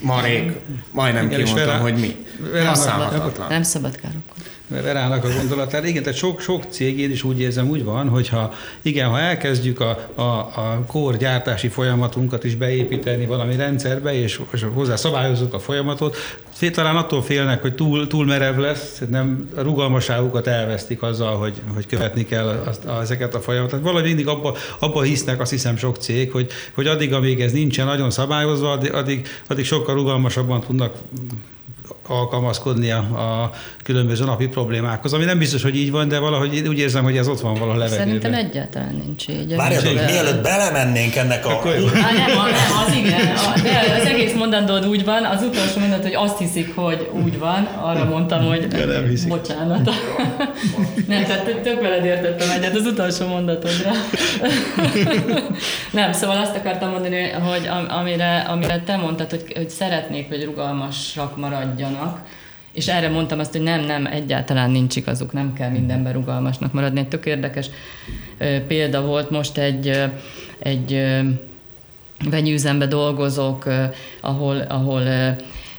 [0.00, 0.52] marék,
[0.90, 2.26] majdnem Igen, kimondtam, hogy mi.
[2.64, 3.48] Használhatatlan.
[3.48, 4.39] Nem szabad károkkodni.
[4.70, 5.86] Verának a gondolatára.
[5.86, 8.52] Igen, tehát sok, sok cég, én is úgy érzem, úgy van, hogyha
[8.82, 14.66] igen, ha elkezdjük a, a, a kor gyártási folyamatunkat is beépíteni valami rendszerbe, és, és
[14.74, 16.16] hozzá szabályozzuk a folyamatot,
[16.68, 21.86] talán attól félnek, hogy túl, túl merev lesz, nem a rugalmaságukat elvesztik azzal, hogy, hogy
[21.86, 23.84] követni kell azt, a, ezeket a folyamatokat.
[23.84, 27.86] Valahogy mindig abba, abba hisznek, azt hiszem sok cég, hogy, hogy addig, amíg ez nincsen
[27.86, 30.94] nagyon szabályozva, addig, addig, addig sokkal rugalmasabban tudnak
[32.10, 33.50] alkalmazkodni a, a
[33.84, 37.28] különböző napi problémákhoz, ami nem biztos, hogy így van, de valahogy úgy érzem, hogy ez
[37.28, 38.06] ott van valahol levegőben.
[38.06, 39.56] Szerintem egyáltalán nincs így.
[39.56, 40.04] Várjatok, de...
[40.04, 41.50] mielőtt belemennénk ennek a...
[41.50, 43.20] Akkor Á, nem, nem, az igen.
[43.62, 47.64] De az egész mondandód úgy van, az utolsó mondat, hogy azt hiszik, hogy úgy van,
[47.82, 49.28] arra mondtam, hogy de nem hiszik.
[49.28, 49.90] bocsánat.
[51.06, 53.90] nem, tehát tök veled értettem egyet az utolsó mondatodra.
[55.90, 61.36] nem, szóval azt akartam mondani, hogy amire, amire te mondtad, hogy, hogy szeretnék, hogy rugalmasak
[61.36, 62.26] maradjanak, vannak,
[62.72, 67.00] és erre mondtam azt, hogy nem, nem, egyáltalán nincs igazuk, nem kell mindenben rugalmasnak maradni.
[67.00, 67.66] Egy tök érdekes
[68.66, 70.02] példa volt most egy,
[70.58, 71.06] egy
[72.30, 73.64] vegyűzembe dolgozók,
[74.20, 75.02] ahol, ahol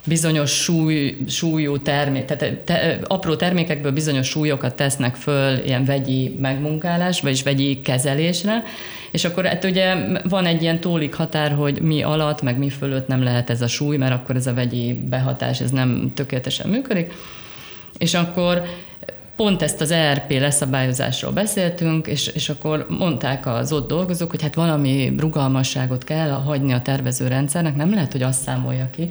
[0.05, 7.21] bizonyos súly, súlyú termék, tehát te, apró termékekből bizonyos súlyokat tesznek föl ilyen vegyi megmunkálás,
[7.21, 8.63] vagyis vegyi kezelésre,
[9.11, 13.07] és akkor hát ugye van egy ilyen tólik határ, hogy mi alatt, meg mi fölött
[13.07, 17.13] nem lehet ez a súly, mert akkor ez a vegyi behatás, ez nem tökéletesen működik.
[17.97, 18.63] És akkor
[19.35, 24.55] pont ezt az ERP leszabályozásról beszéltünk, és, és akkor mondták az ott dolgozók, hogy hát
[24.55, 29.09] valami rugalmasságot kell hagyni a tervező rendszernek, nem lehet, hogy azt számolja ki.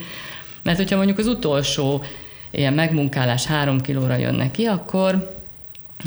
[0.62, 2.03] Mert hogyha mondjuk az utolsó
[2.51, 5.38] ilyen megmunkálás három kilóra jön neki, akkor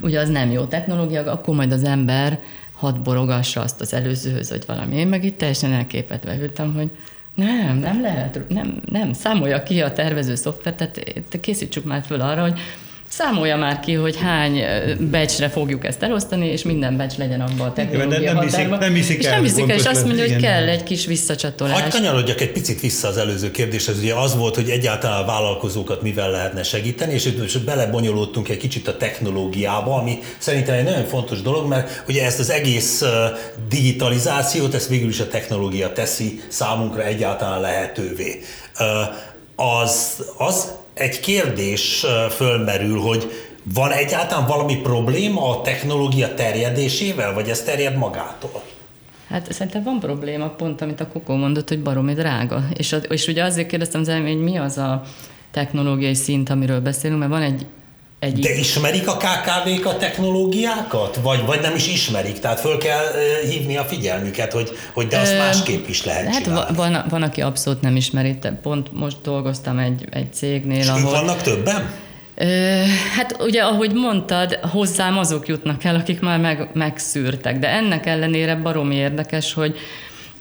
[0.02, 2.40] ugye az nem jó technológia, akkor majd az ember
[2.74, 4.96] hadd borogassa azt az előzőhöz, hogy valami.
[4.96, 6.90] Én meg itt teljesen elképetve ültem, hogy
[7.36, 12.42] nem, nem lehet, nem, nem, számolja ki a tervező szoftvert, tehát készítsük már föl arra,
[12.42, 12.60] hogy
[13.18, 14.64] Számolja már ki, hogy hány
[15.00, 18.94] becsre fogjuk ezt elosztani, és minden becs legyen abban a technológia nem, nem hiszik, nem
[18.94, 21.82] hiszik és el, nem hiszik el, és azt mondja, hogy kell egy kis visszacsatolás.
[21.82, 23.98] Hagy kanyarodjak egy picit vissza az előző kérdéshez.
[23.98, 28.88] Ugye az volt, hogy egyáltalán a vállalkozókat mivel lehetne segíteni, és most belebonyolódtunk egy kicsit
[28.88, 33.04] a technológiába, ami szerintem egy nagyon fontos dolog, mert ugye ezt az egész
[33.70, 38.40] digitalizációt, ezt végül is a technológia teszi számunkra egyáltalán lehetővé.
[39.56, 43.32] Az, az egy kérdés fölmerül, hogy
[43.74, 48.64] van egyáltalán valami probléma a technológia terjedésével, vagy ez terjed magától?
[49.28, 52.64] Hát szerintem van probléma, pont amit a Kokó mondott, hogy baromi drága.
[52.74, 55.02] És, és ugye azért kérdeztem az elmény, hogy mi az a
[55.52, 57.66] technológiai szint, amiről beszélünk, mert van egy
[58.24, 58.40] egy...
[58.40, 61.20] De ismerik a KKV-k a technológiákat?
[61.22, 62.40] Vagy, vagy nem is ismerik?
[62.40, 63.06] Tehát föl kell
[63.50, 66.76] hívni a figyelmüket, hogy, hogy de azt másképp is lehet hát csinálni.
[66.76, 68.38] Van, van, aki abszolút nem ismeri.
[68.62, 71.12] Pont most dolgoztam egy, egy cégnél, És ahol...
[71.12, 71.92] vannak többen?
[73.16, 78.56] Hát ugye, ahogy mondtad, hozzám azok jutnak el, akik már meg, megszűrtek, de ennek ellenére
[78.56, 79.78] baromi érdekes, hogy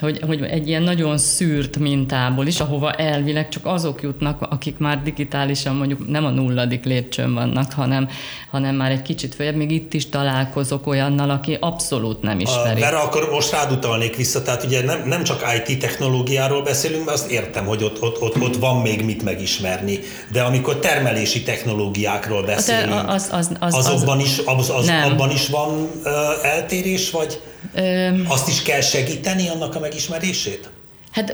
[0.02, 5.02] hogy, hogy egy ilyen nagyon szűrt mintából is, ahova elvileg csak azok jutnak, akik már
[5.02, 8.08] digitálisan mondjuk nem a nulladik lépcsőn vannak, hanem,
[8.50, 12.80] hanem már egy kicsit följebb, még itt is találkozok olyannal, aki abszolút nem ismeri.
[12.80, 17.16] Vera, akkor most rád utalnék vissza, tehát ugye nem, nem csak IT technológiáról beszélünk, mert
[17.16, 19.98] azt értem, hogy ott, ott, ott, ott van még mit megismerni,
[20.32, 25.90] de amikor termelési technológiákról beszélünk, az, az, az, azokban is, az, az, abban is van
[26.04, 26.10] uh,
[26.42, 27.40] eltérés, vagy?
[28.26, 30.70] Azt is kell segíteni annak a megismerését?
[31.12, 31.32] Hát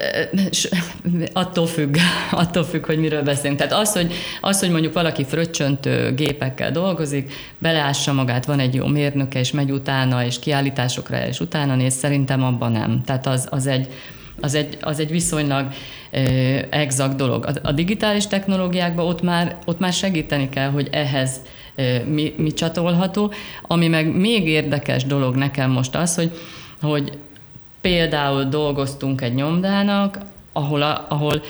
[1.33, 1.97] attól függ,
[2.31, 3.57] attól függ, hogy miről beszélünk.
[3.59, 8.85] Tehát az, hogy, az, hogy mondjuk valaki fröccsöntő gépekkel dolgozik, beleássa magát, van egy jó
[8.85, 13.01] mérnöke, és megy utána, és kiállításokra és utána néz, szerintem abban nem.
[13.05, 13.87] Tehát az, az egy,
[14.41, 15.67] az egy, az egy viszonylag
[16.11, 17.45] eh, exakt dolog.
[17.45, 21.41] A, a digitális technológiákban ott már, ott már segíteni kell, hogy ehhez
[22.05, 23.31] mi, mi csatolható.
[23.61, 26.31] Ami meg még érdekes dolog nekem most az, hogy,
[26.81, 27.17] hogy
[27.81, 30.17] például dolgoztunk egy nyomdának,
[30.53, 31.41] ahol, a, ahol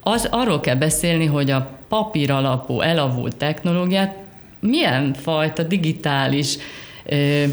[0.00, 4.16] az, arról kell beszélni, hogy a papír alapú elavult technológiát
[4.60, 6.56] milyen fajta digitális
[7.04, 7.44] ö,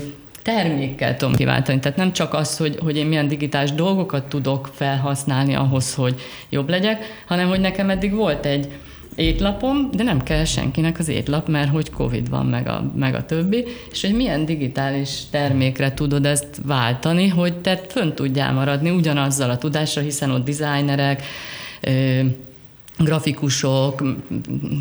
[0.41, 1.79] termékkel tudom kiváltani.
[1.79, 6.69] Tehát nem csak az, hogy, hogy én milyen digitális dolgokat tudok felhasználni ahhoz, hogy jobb
[6.69, 8.67] legyek, hanem hogy nekem eddig volt egy,
[9.15, 13.25] étlapom, de nem kell senkinek az étlap, mert hogy Covid van, meg a, meg a
[13.25, 19.49] többi, és hogy milyen digitális termékre tudod ezt váltani, hogy te fönn tudjál maradni ugyanazzal
[19.49, 21.23] a tudással, hiszen ott designerek,
[22.97, 24.03] grafikusok,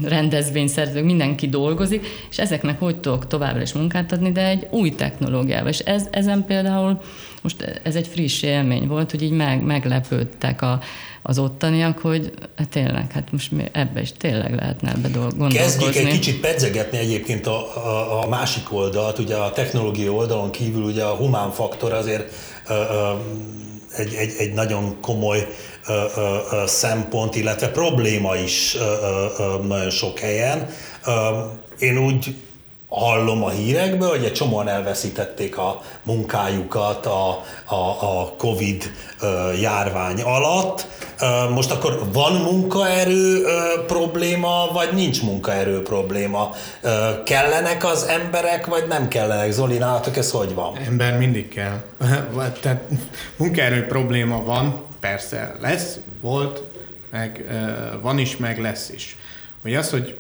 [0.05, 5.69] rendezvényszerzők, mindenki dolgozik, és ezeknek hogy tudok továbbra is munkát adni, de egy új technológiával.
[5.69, 7.01] És ez, ezen például,
[7.43, 10.81] most ez egy friss élmény volt, hogy így meg, meglepődtek a,
[11.23, 15.57] az ottaniak, hogy hát tényleg, hát most ebbe is tényleg lehetne ebbe gondolkozni.
[15.57, 20.83] Kezdjük egy kicsit pedzegetni egyébként a, a, a másik oldalt, ugye a technológiai oldalon kívül
[20.83, 22.33] ugye a humán faktor azért
[22.69, 23.13] ö, ö,
[23.97, 25.47] egy, egy, egy nagyon komoly
[26.67, 28.77] szempont, illetve probléma is
[29.69, 30.69] nagyon sok helyen.
[31.79, 32.35] Én úgy
[32.93, 37.29] hallom a hírekből, hogy egy csomóan elveszítették a munkájukat a,
[37.67, 38.91] a, a Covid
[39.61, 40.87] járvány alatt.
[41.51, 43.45] Most akkor van munkaerő
[43.87, 46.51] probléma, vagy nincs munkaerő probléma?
[47.25, 49.51] Kellenek az emberek, vagy nem kellenek?
[49.51, 50.77] Zoli, nálatok ez hogy van?
[50.87, 51.83] Ember mindig kell.
[52.63, 52.83] Tehát
[53.37, 56.63] munkaerő probléma van, persze lesz, volt,
[57.11, 57.45] meg
[58.01, 59.17] van is, meg lesz is
[59.63, 60.17] hogy az, hogy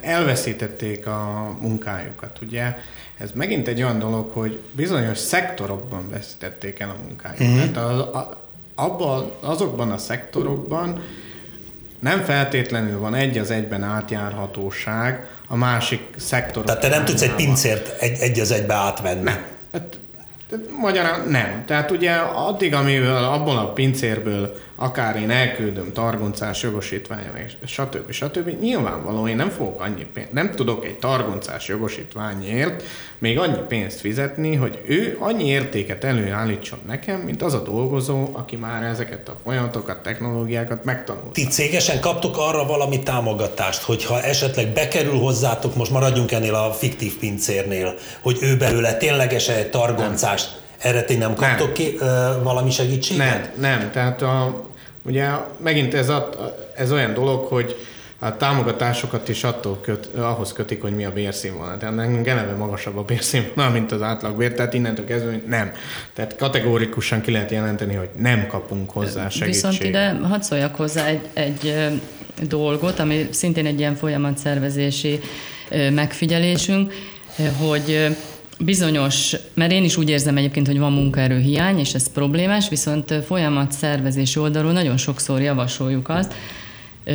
[0.00, 2.76] elveszítették a munkájukat, ugye,
[3.18, 7.46] ez megint egy olyan dolog, hogy bizonyos szektorokban veszítették el a munkájukat.
[7.46, 7.72] Mm-hmm.
[7.72, 11.02] Tehát az, a, abban, azokban a szektorokban
[11.98, 16.64] nem feltétlenül van egy az egyben átjárhatóság a másik szektor.
[16.64, 19.22] Tehát te nem tudsz egy pincért egy, egy az egybe átvenni.
[19.22, 19.44] Nem.
[19.72, 19.98] Hát,
[20.80, 21.62] magyarán nem.
[21.66, 28.10] Tehát ugye addig, amivel abból a pincérből akár én elküldöm targoncás jogosítványom, és stb.
[28.10, 28.60] stb.
[28.60, 32.82] Nyilvánvaló, én nem fogok annyi pénzt, nem tudok egy targoncás jogosítványért
[33.18, 38.56] még annyi pénzt fizetni, hogy ő annyi értéket előállítson nekem, mint az a dolgozó, aki
[38.56, 41.32] már ezeket a folyamatokat, technológiákat megtanult.
[41.32, 47.18] Ti cégesen kaptok arra valami támogatást, hogyha esetleg bekerül hozzátok, most maradjunk ennél a fiktív
[47.18, 50.92] pincérnél, hogy ő belőle ténylegesen egy targoncást, nem.
[50.92, 51.72] erre ti nem kaptok nem.
[51.72, 53.56] ki ö, valami segítséget?
[53.56, 53.90] Nem, nem.
[53.90, 54.68] Tehát a,
[55.02, 55.28] Ugye
[55.62, 56.28] megint ez, a,
[56.74, 57.76] ez olyan dolog, hogy
[58.22, 61.78] a támogatásokat is attól köt, ahhoz kötik, hogy mi a bérszínvonal.
[61.78, 65.72] Tehát nekünk eleve magasabb a bérszínvonal, mint az átlagbér, tehát innentől kezdve nem.
[66.14, 69.54] Tehát kategórikusan ki lehet jelenteni, hogy nem kapunk hozzá segítséget.
[69.54, 71.74] Viszont ide hadd szóljak hozzá egy, egy
[72.42, 75.20] dolgot, ami szintén egy ilyen folyamatszervezési
[75.92, 76.92] megfigyelésünk,
[77.58, 78.16] hogy
[78.64, 83.72] bizonyos, mert én is úgy érzem egyébként, hogy van munkaerőhiány, és ez problémás, viszont folyamat
[83.72, 86.34] szervezési oldalról nagyon sokszor javasoljuk azt,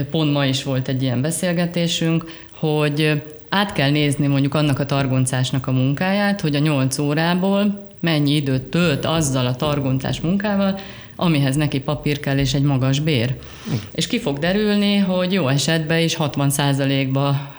[0.09, 5.67] pont ma is volt egy ilyen beszélgetésünk, hogy át kell nézni mondjuk annak a targoncásnak
[5.67, 10.79] a munkáját, hogy a 8 órából mennyi időt tölt azzal a targoncás munkával,
[11.15, 13.35] amihez neki papír kell és egy magas bér.
[13.69, 13.73] Mm.
[13.91, 17.54] És ki fog derülni, hogy jó esetben is 60%-ba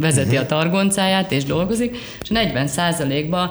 [0.00, 0.42] vezeti uh-huh.
[0.42, 3.50] a targoncáját és dolgozik, és 40 százalékban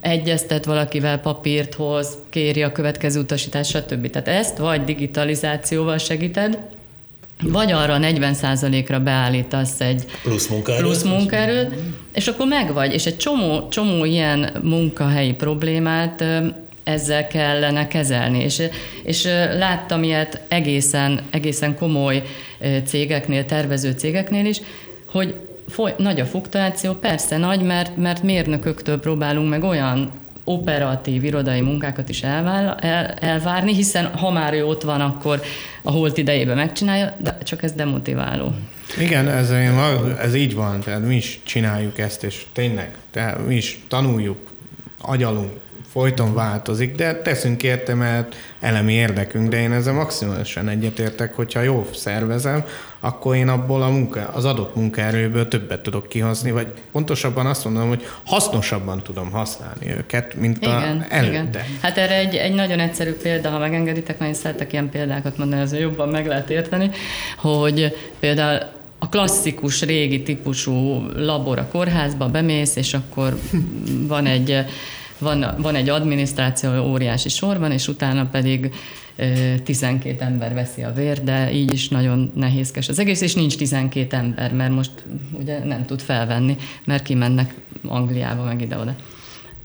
[0.00, 4.10] egyeztet valakivel, papírt hoz, kéri a következő utasítást, stb.
[4.10, 6.58] Tehát ezt vagy digitalizációval segíted,
[7.42, 11.74] vagy arra 40%-ra beállítasz egy plusz munkaerőt, plusz munkaerőt
[12.16, 12.92] és akkor megvagy.
[12.92, 16.24] És egy csomó, csomó ilyen munkahelyi problémát
[16.84, 18.42] ezzel kellene kezelni.
[18.42, 18.62] És,
[19.02, 19.24] és
[19.58, 22.22] láttam ilyet egészen, egészen komoly
[22.86, 24.60] cégeknél, tervező cégeknél is,
[25.06, 25.34] hogy
[25.68, 30.12] foly, nagy a fluktuáció, persze nagy, mert, mert mérnököktől próbálunk meg olyan
[30.44, 35.40] operatív irodai munkákat is elvál, el, elvárni, hiszen ha már ő ott van, akkor
[35.82, 38.54] a holt idejében megcsinálja, de csak ez demotiváló.
[38.98, 39.50] Igen, ez,
[40.20, 44.38] ez így van, tehát mi is csináljuk ezt, és tényleg, tehát mi is tanuljuk,
[45.00, 45.52] agyalunk,
[45.96, 51.86] folyton változik, de teszünk érte, mert elemi érdekünk, de én ezzel maximálisan egyetértek, hogyha jól
[51.94, 52.64] szervezem,
[53.00, 57.88] akkor én abból a munka, az adott munkaerőből többet tudok kihozni, vagy pontosabban azt mondom,
[57.88, 61.38] hogy hasznosabban tudom használni őket, mint igen, a előtte.
[61.38, 61.78] Igen.
[61.82, 65.60] Hát erre egy, egy nagyon egyszerű példa, ha megengeditek, mert én szeretek ilyen példákat mondani,
[65.60, 66.90] ezzel jobban meg lehet érteni,
[67.36, 68.58] hogy például
[68.98, 73.38] a klasszikus, régi típusú labor a kórházba bemész, és akkor
[74.08, 74.64] van egy
[75.18, 78.70] van, van egy adminisztráció, óriási sor van, és utána pedig
[79.64, 84.16] 12 ember veszi a vér, de így is nagyon nehézkes az egész, és nincs 12
[84.16, 84.90] ember, mert most
[85.32, 87.54] ugye nem tud felvenni, mert kimennek
[87.86, 88.94] Angliába, meg ide-oda.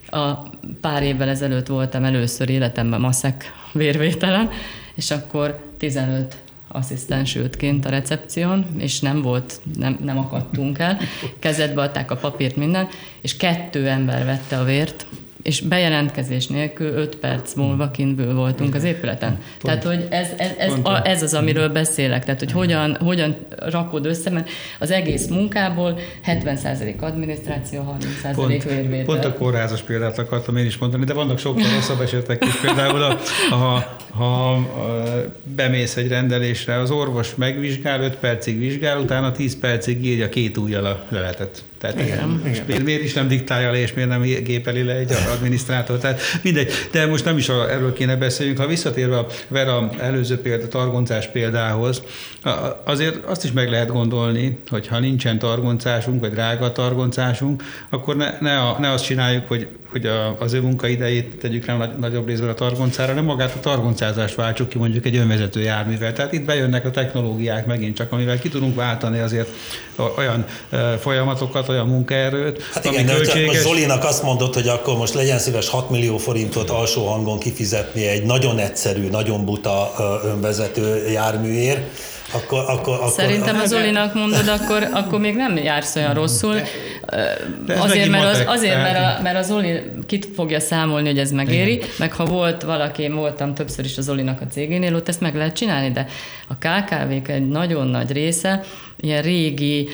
[0.07, 0.33] A
[0.81, 4.49] pár évvel ezelőtt voltam először életemben maszek vérvételen,
[4.95, 6.37] és akkor 15
[6.67, 10.97] asszisztens ült kint a recepción, és nem volt, nem, nem akadtunk el.
[11.39, 12.87] Kezedbe adták a papírt minden,
[13.21, 15.07] és kettő ember vette a vért,
[15.43, 19.29] és bejelentkezés nélkül 5 perc múlva kintből voltunk az épületen.
[19.29, 19.41] Pont.
[19.61, 22.25] Tehát, hogy ez, ez, ez, a, ez az, amiről beszélek.
[22.25, 29.05] Tehát, hogy hogyan, hogyan rakod össze, mert az egész munkából 70% adminisztráció, 30% pont, vérvétel.
[29.05, 32.55] Pont a kórházas példát akartam én is mondani, de vannak sokkal rosszabb esetek is.
[32.55, 33.17] Például, a,
[33.49, 34.59] ha, ha
[35.43, 40.85] bemész egy rendelésre, az orvos megvizsgál, 5 percig vizsgál, utána 10 percig írja két ujjal
[40.85, 41.63] a leletet.
[41.81, 42.65] Tehát igen, igen.
[42.67, 45.97] Miért, miért is nem diktálja le, és miért nem gépeli le egy adminisztrátor?
[45.97, 48.57] Tehát mindegy, de most nem is erről kéne beszéljünk.
[48.57, 52.01] Ha visszatérve a Vera előző példa, targoncás példához,
[52.83, 58.37] azért azt is meg lehet gondolni, hogy ha nincsen targoncásunk, vagy drága targoncásunk, akkor ne,
[58.39, 62.27] ne, a, ne azt csináljuk, hogy hogy a, az ő munkaidejét tegyük rá nagy, nagyobb
[62.27, 66.13] részben a targoncára, hanem magát a targoncázást váltsuk ki mondjuk egy önvezető járművel.
[66.13, 69.49] Tehát itt bejönnek a technológiák megint csak, amivel ki tudunk váltani azért
[70.17, 70.45] olyan
[70.99, 73.47] folyamatokat, olyan munkaerőt, hát igen, ami költséges.
[73.47, 78.07] Most Zolinak azt mondott, hogy akkor most legyen szíves 6 millió forintot alsó hangon kifizetni
[78.07, 79.91] egy nagyon egyszerű, nagyon buta
[80.23, 81.81] önvezető járműért,
[82.31, 86.55] akkor, akkor, akkor, Szerintem az Olinak mondod, akkor, akkor még nem jársz olyan rosszul.
[87.65, 91.31] De azért, mert az, azért mert, a, mert az Oli kit fogja számolni, hogy ez
[91.31, 91.87] megéri, Igen.
[91.99, 95.35] meg ha volt valaki, én voltam többször is az Olinak a cégénél, ott ezt meg
[95.35, 96.05] lehet csinálni, de
[96.47, 98.63] a KKV-k egy nagyon nagy része
[98.99, 99.89] ilyen régi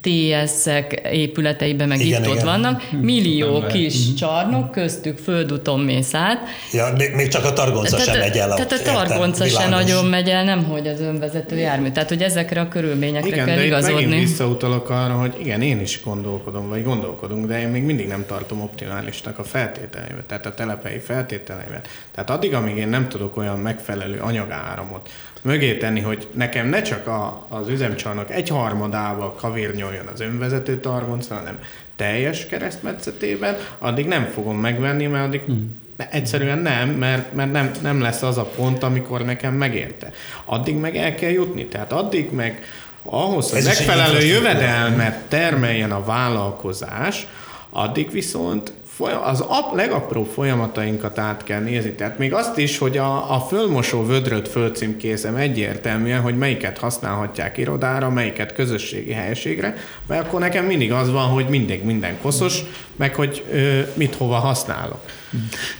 [0.00, 2.38] TS-ek épületeiben meg igen, itt igen.
[2.38, 4.14] ott vannak, hm, millió nem kis hm.
[4.14, 6.38] csarnok, köztük földúton mész át.
[6.72, 8.48] Ja, még, még csak a targonca sem megy el.
[8.48, 11.90] Tehát a targonca sem nagyon megy el, nemhogy az önvezető jármű.
[11.90, 14.02] Tehát, hogy ezekre a körülményekre igen, kell de igazodni.
[14.02, 18.24] Igen, visszautalok arra, hogy igen, én is gondolkodom, vagy gondolkodunk, de én még mindig nem
[18.26, 21.88] tartom optimálisnak a feltételeimet, tehát a telephelyi feltételeimet.
[22.10, 25.08] Tehát addig, amíg én nem tudok olyan megfelelő anyagáramot
[25.42, 31.34] mögé tenni, hogy nekem ne csak a, az üzemcsarnok egy harmadával kavérnyoljon az önvezető targonca,
[31.34, 31.58] hanem
[31.96, 35.80] teljes keresztmetszetében, addig nem fogom megvenni, mert addig hmm.
[36.10, 40.12] Egyszerűen nem, mert, mert nem, nem lesz az a pont, amikor nekem megérte.
[40.44, 41.66] Addig meg el kell jutni.
[41.66, 42.62] Tehát addig meg
[43.02, 47.26] ahhoz, hogy megfelelő jövedelmet termeljen a vállalkozás,
[47.70, 48.72] addig viszont
[49.04, 51.92] az ap, legapróbb folyamatainkat át kell nézni.
[51.92, 58.10] Tehát még azt is, hogy a, a fölmosó vödröt fölcímkézem egyértelműen, hogy melyiket használhatják irodára,
[58.10, 59.76] melyiket közösségi helységre,
[60.06, 62.62] mert akkor nekem mindig az van, hogy mindig minden koszos,
[62.96, 65.00] meg hogy ö, mit hova használok.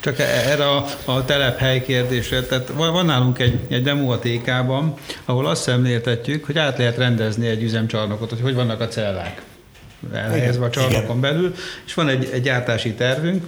[0.01, 4.95] Csak erre a, a telephely kérdésre, tehát van nálunk egy, egy demo a TK-ban,
[5.25, 9.43] ahol azt szemléltetjük, hogy át lehet rendezni egy üzemcsarnokot, hogy hogy vannak a cellák
[10.13, 11.55] elhelyezve a csarnokon belül,
[11.87, 13.45] és van egy, egy gyártási tervünk,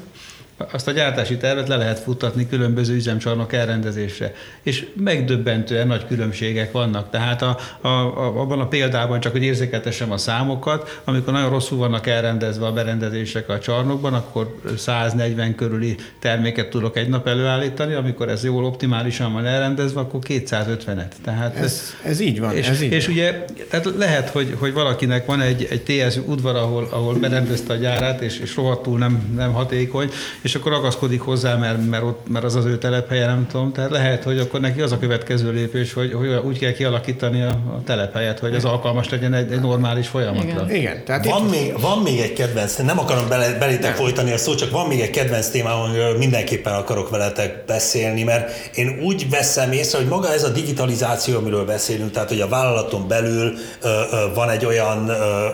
[0.56, 4.32] azt a gyártási tervet le lehet futtatni különböző üzemcsarnok elrendezésre.
[4.62, 7.10] És megdöbbentően nagy különbségek vannak.
[7.10, 11.78] Tehát a, a, a, abban a példában csak, hogy érzékeltessem a számokat, amikor nagyon rosszul
[11.78, 18.28] vannak elrendezve a berendezések a csarnokban, akkor 140 körüli terméket tudok egy nap előállítani, amikor
[18.28, 21.12] ez jól optimálisan van elrendezve, akkor 250-et.
[21.24, 22.56] Tehát ez, ez így van.
[22.56, 23.14] És, ez így és van.
[23.14, 27.76] ugye tehát lehet, hogy, hogy valakinek van egy, egy TS udvar, ahol, ahol berendezte a
[27.76, 30.10] gyárát, és, és rohadtul nem, nem hatékony,
[30.44, 33.72] és akkor ragaszkodik hozzá, mert, mert, ott, mert az az ő telephelye, nem tudom.
[33.72, 37.48] Tehát lehet, hogy akkor neki az a következő lépés, hogy, hogy úgy kell kialakítani a,
[37.48, 40.48] a telephelyet, hogy az alkalmas legyen egy, egy normális folyamatra.
[40.48, 40.70] Igen.
[40.70, 44.58] Igen tehát van, még, van még egy kedvenc, nem akarom bele, belétek folytani a szót,
[44.58, 49.72] csak van még egy kedvenc témám, amiről mindenképpen akarok veletek beszélni, mert én úgy veszem
[49.72, 54.34] észre, hogy maga ez a digitalizáció, amiről beszélünk, tehát hogy a vállalaton belül ö, ö,
[54.34, 55.12] van egy olyan ö,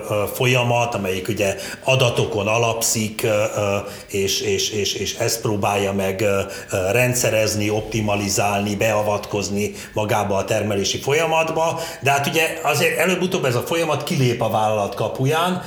[0.09, 3.77] ö, folyamat, amelyik ugye adatokon alapszik, ö, ö,
[4.07, 6.25] és, és, és, és ezt próbálja meg
[6.91, 14.03] rendszerezni, optimalizálni, beavatkozni magába a termelési folyamatba, de hát ugye azért előbb-utóbb ez a folyamat
[14.03, 15.61] kilép a vállalat kapuján,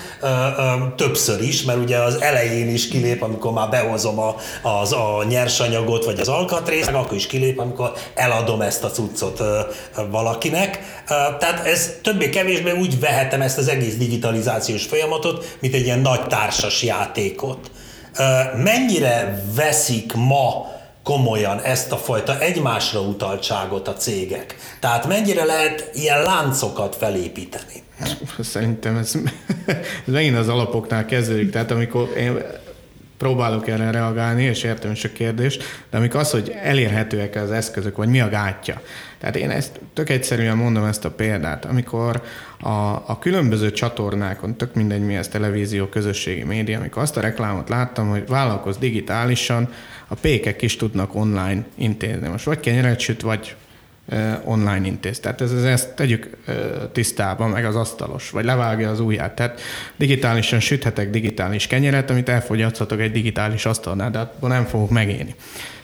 [0.97, 6.05] többször is, mert ugye az elején is kilép, amikor már behozom a, az, a nyersanyagot,
[6.05, 9.43] vagy az alkatrészt, akkor is kilép, amikor eladom ezt a cuccot
[10.11, 11.03] valakinek.
[11.39, 16.83] Tehát ez többé-kevésbé úgy vehetem ezt az egész digitalizációs folyamatot, mint egy ilyen nagy társas
[16.83, 17.71] játékot.
[18.57, 24.57] Mennyire veszik ma komolyan ezt a fajta egymásra utaltságot a cégek?
[24.81, 27.83] Tehát mennyire lehet ilyen láncokat felépíteni?
[28.41, 29.15] Szerintem ez,
[29.67, 31.51] ez megint az alapoknál kezdődik.
[31.51, 32.43] Tehát amikor én
[33.19, 37.97] próbálok erre reagálni, és értem is a kérdést, de amikor az, hogy elérhetőek az eszközök,
[37.97, 38.81] vagy mi a gátja.
[39.25, 41.65] Tehát én ezt tök egyszerűen mondom ezt a példát.
[41.65, 42.23] Amikor
[42.61, 42.69] a,
[43.07, 48.09] a különböző csatornákon, tök mindegy mi ez, televízió, közösségi média, amikor azt a reklámot láttam,
[48.09, 49.73] hogy vállalkoz digitálisan,
[50.09, 52.29] a pékek is tudnak online intézni.
[52.29, 53.57] Most vagy kenyeret süt, vagy
[54.45, 55.21] online intéz.
[55.21, 56.37] Tehát ez, ez, ezt tegyük
[56.93, 59.35] tisztában, meg az asztalos, vagy levágja az ujját.
[59.35, 59.61] Tehát
[59.97, 65.35] digitálisan süthetek digitális kenyeret, amit elfogyaszthatok egy digitális asztalnál, de abból nem fogok megélni.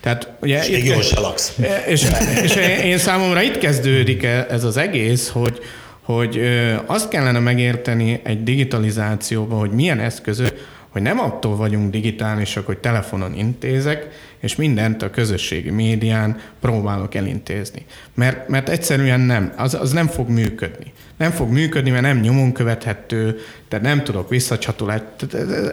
[0.00, 1.52] Tehát, ugye, és itt, jól laksz.
[1.86, 2.06] És,
[2.42, 5.58] és én számomra itt kezdődik ez az egész, hogy,
[6.02, 6.40] hogy
[6.86, 13.34] azt kellene megérteni egy digitalizációban, hogy milyen eszközök, hogy nem attól vagyunk digitálisak, hogy telefonon
[13.34, 14.08] intézek,
[14.40, 17.84] és mindent a közösségi médián próbálok elintézni.
[18.14, 20.92] Mert, mert egyszerűen nem, az, az nem fog működni.
[21.16, 23.38] Nem fog működni, mert nem nyomon követhető,
[23.68, 25.00] tehát nem tudok visszacsatolni,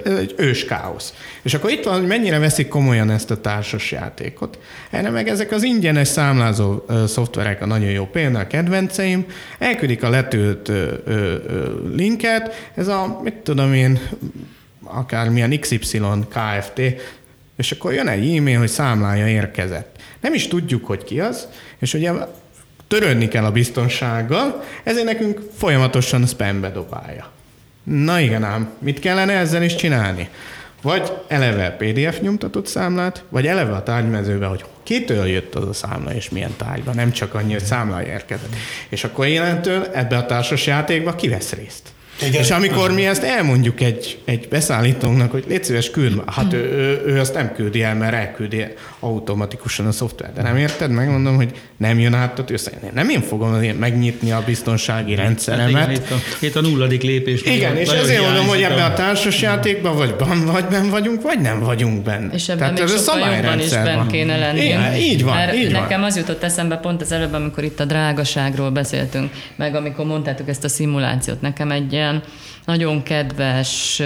[0.06, 1.14] ez egy ős káosz.
[1.42, 4.60] És akkor itt van, hogy mennyire veszik komolyan ezt a társas játékot.
[4.90, 9.26] Erre meg ezek az ingyenes számlázó szoftverek a nagyon jó példa, a kedvenceim,
[9.60, 10.72] elküldik a letölt
[11.96, 14.00] linket, ez a, mit tudom én,
[14.92, 16.82] akármilyen XY KFT,
[17.58, 19.96] és akkor jön egy e-mail, hogy számlája érkezett.
[20.22, 21.48] Nem is tudjuk, hogy ki az,
[21.80, 22.12] és ugye
[22.88, 27.32] törődni kell a biztonsággal, ezért nekünk folyamatosan spambe dobálja.
[27.84, 30.30] Na igen ám, mit kellene ezzel is csinálni?
[30.82, 36.14] Vagy eleve PDF nyomtatott számlát, vagy eleve a tárgymezőbe, hogy kitől jött az a számla,
[36.14, 38.56] és milyen tárgyban, nem csak annyi, hogy számla érkezett.
[38.90, 41.90] És akkor jelentől ebbe a társas játékba kivesz részt.
[42.22, 42.42] Igen.
[42.42, 47.02] És amikor mi ezt elmondjuk egy, egy beszállítónknak, hogy légy szíves, küld, hát ő, ő,
[47.06, 48.66] ő, azt nem küldi el, mert elküldi
[49.00, 50.34] automatikusan a szoftver.
[50.34, 50.92] De nem érted?
[50.92, 52.74] Megmondom, hogy nem jön át a tűzszer.
[52.94, 53.50] Nem én fogom
[53.80, 55.74] megnyitni a biztonsági hát rendszeremet.
[55.74, 57.42] Hát igen, itt, a, itt a nulladik lépés.
[57.42, 61.60] Igen, és ezért mondom, hogy ebben a társasjátékban vagy, ban, vagy ben vagyunk, vagy nem
[61.60, 62.34] vagyunk benne.
[62.34, 64.64] És ebben Tehát még sokkal jobban is benne kéne lenni.
[64.64, 66.10] Igen, így van, Mert így nekem van.
[66.10, 70.64] az jutott eszembe pont az előbb, amikor itt a drágaságról beszéltünk, meg amikor mondtátok ezt
[70.64, 71.42] a szimulációt.
[71.42, 72.24] Nekem egy ilyen
[72.66, 74.02] nagyon kedves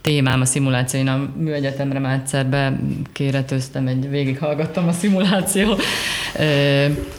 [0.00, 1.00] témám a szimuláció.
[1.00, 5.78] Én a műegyetemre már egyszer bekéretőztem, egy, végighallgattam a szimuláció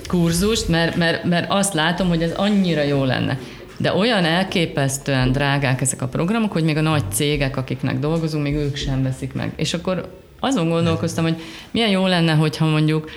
[0.07, 3.39] kurzust, mert, mert, mert azt látom, hogy ez annyira jó lenne.
[3.77, 8.55] De olyan elképesztően drágák ezek a programok, hogy még a nagy cégek, akiknek dolgozunk, még
[8.55, 9.51] ők sem veszik meg.
[9.55, 11.41] És akkor azon gondolkoztam, hogy
[11.71, 13.09] milyen jó lenne, hogyha mondjuk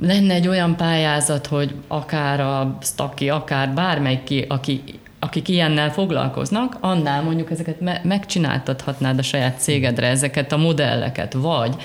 [0.00, 4.82] lenne egy olyan pályázat, hogy akár a Staki, akár bármelyik, ki, aki
[5.18, 11.76] akik ilyennel foglalkoznak, annál mondjuk ezeket me- megcsináltathatnád a saját cégedre, ezeket a modelleket, vagy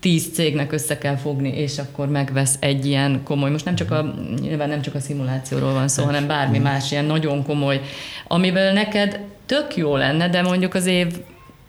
[0.00, 4.14] tíz cégnek össze kell fogni, és akkor megvesz egy ilyen komoly, most nem csak a,
[4.40, 7.80] nyilván nem csak a szimulációról van szó, hanem bármi más ilyen nagyon komoly,
[8.26, 11.06] amivel neked tök jó lenne, de mondjuk az év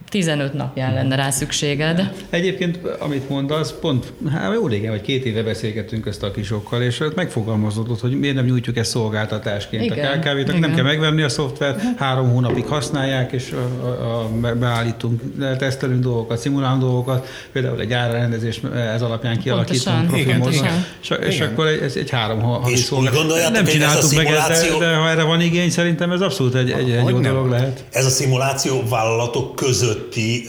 [0.10, 2.14] 15 napján lenne rá szükséged.
[2.30, 7.04] Egyébként, amit mondasz, pont hát jó régen, vagy két éve beszélgettünk ezt a kisokkal, és
[7.16, 9.84] megfogalmazódott, hogy miért nem nyújtjuk ezt szolgáltatásként.
[9.84, 14.56] Igen, a KKV-tak nem kell megvenni a szoftvert, három hónapig használják, és a, a, a,
[14.56, 15.22] beállítunk,
[15.58, 18.62] tesztelünk dolgokat, szimulálunk dolgokat, például egy árrendezés
[18.94, 20.66] ez alapján kialakítunk profilmódon,
[21.02, 23.50] és, és akkor ez egy három havi szolgáltatás.
[23.50, 26.92] Nem csináltuk meg ezt, de, de ha erre van igény, szerintem ez abszolút egy, egy,
[26.92, 27.84] egy jó dolog lehet.
[27.92, 29.56] Ez a szimuláció vállalatok
[30.00, 30.46] közötti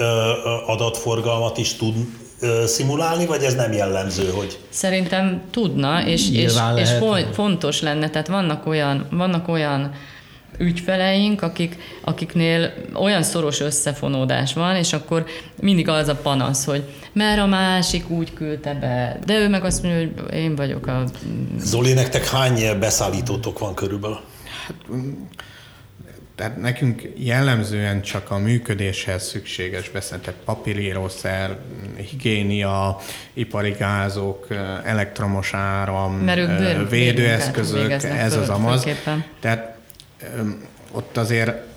[0.66, 1.94] adatforgalmat is tud
[2.66, 4.58] szimulálni, vagy ez nem jellemző, hogy...
[4.68, 6.90] Szerintem tudna, és, és, és
[7.32, 9.92] fontos lenne, tehát vannak olyan, vannak olyan
[10.58, 15.24] ügyfeleink, akik, akiknél olyan szoros összefonódás van, és akkor
[15.60, 16.82] mindig az a panasz, hogy
[17.12, 21.04] mert a másik úgy küldte be, de ő meg azt mondja, hogy én vagyok a...
[21.58, 24.20] Zoli, nektek hány beszállítótok van körülbelül?
[24.66, 24.74] Hát,
[26.40, 31.56] tehát nekünk jellemzően csak a működéshez szükséges beszéltek papírírószer,
[31.96, 32.98] higiénia,
[33.32, 34.46] ipari gázok,
[34.84, 36.30] elektromos áram,
[36.88, 38.86] védőeszközök, ez az amaz.
[39.40, 39.76] Tehát
[40.92, 41.69] ott azért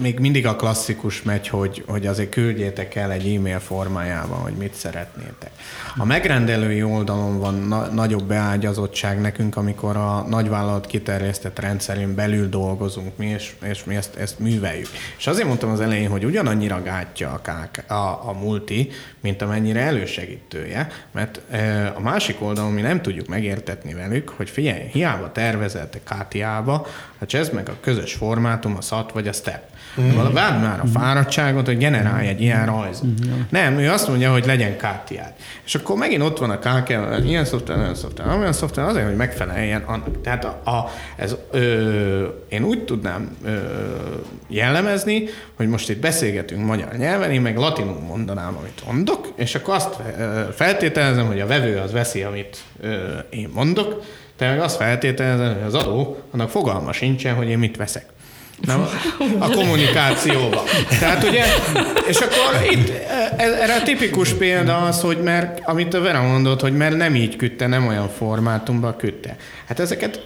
[0.00, 4.74] még mindig a klasszikus megy, hogy, hogy azért küldjétek el egy e-mail formájában, hogy mit
[4.74, 5.50] szeretnétek.
[5.96, 13.16] A megrendelői oldalon van na- nagyobb beágyazottság nekünk, amikor a nagyvállalat kiterjesztett rendszerén belül dolgozunk
[13.16, 14.88] mi, és, és mi ezt, ezt műveljük.
[15.18, 18.90] És azért mondtam az elején, hogy ugyanannyira gátja a, KK, a, a multi,
[19.20, 24.82] mint amennyire elősegítője, mert e, a másik oldalon mi nem tudjuk megértetni velük, hogy figyelj,
[24.92, 26.86] hiába tervezelte KTA-ba,
[27.32, 29.62] hát ez meg a közös formátum, a SAT vagy a STEP.
[30.00, 30.32] Mm.
[30.32, 33.04] Vád már a fáradtságot, hogy generálj egy ilyen rajzot.
[33.04, 33.40] Mm.
[33.48, 35.32] Nem, ő azt mondja, hogy legyen KTA.
[35.64, 36.88] És akkor megint ott van a KK,
[37.24, 40.20] ilyen szoftver, olyan szoftver, olyan szoftver, azért, hogy megfeleljen annak.
[40.20, 43.58] Tehát a, a, ez, ö, én úgy tudnám ö,
[44.48, 45.24] jellemezni,
[45.56, 49.96] hogy most itt beszélgetünk magyar nyelven, én meg latinul mondanám, amit mondok, és akkor azt
[50.54, 54.02] feltételezem, hogy a vevő az veszi, amit ö, én mondok,
[54.36, 58.04] te meg azt feltételezem, hogy az adó, annak fogalma sincsen, hogy én mit veszek.
[58.60, 58.88] Nem,
[59.38, 60.62] a kommunikációba.
[61.00, 61.44] Tehát ugye,
[62.06, 62.88] és akkor itt
[63.36, 67.36] erre a tipikus példa az, hogy mert, amit a Vera mondott, hogy mert nem így
[67.36, 69.36] küldte, nem olyan formátumban küldte.
[69.64, 70.20] Hát ezeket,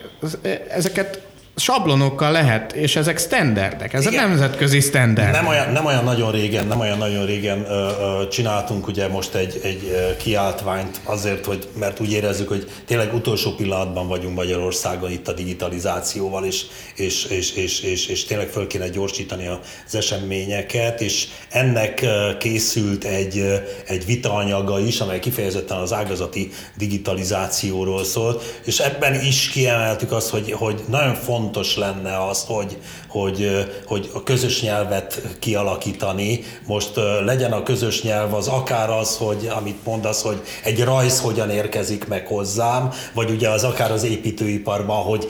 [0.69, 1.21] ezeket
[1.59, 4.29] sablonokkal lehet, és ezek standardek, ezek Igen.
[4.29, 5.33] nemzetközi standard.
[5.33, 9.35] Nem olyan, nem olyan nagyon régen, nem olyan nagyon régen ö, ö, csináltunk ugye most
[9.35, 15.29] egy, egy kiáltványt azért, hogy, mert úgy érezzük, hogy tényleg utolsó pillanatban vagyunk Magyarországon itt
[15.29, 21.27] a digitalizációval, és, és, és, és, és, és tényleg föl kéne gyorsítani az eseményeket, és
[21.49, 22.07] ennek
[22.39, 30.13] készült egy, egy vitaanyaga is, amely kifejezetten az ágazati digitalizációról szólt, és ebben is kiemeltük
[30.13, 32.79] azt, hogy, hogy nagyon fontos fontos lenne az, hogy,
[33.09, 36.41] hogy, hogy a közös nyelvet kialakítani.
[36.67, 36.91] Most
[37.25, 42.09] legyen a közös nyelv az akár az, hogy amit mondasz, hogy egy rajz hogyan érkezik
[42.09, 45.29] meg hozzám, vagy ugye az akár az építőiparban, hogy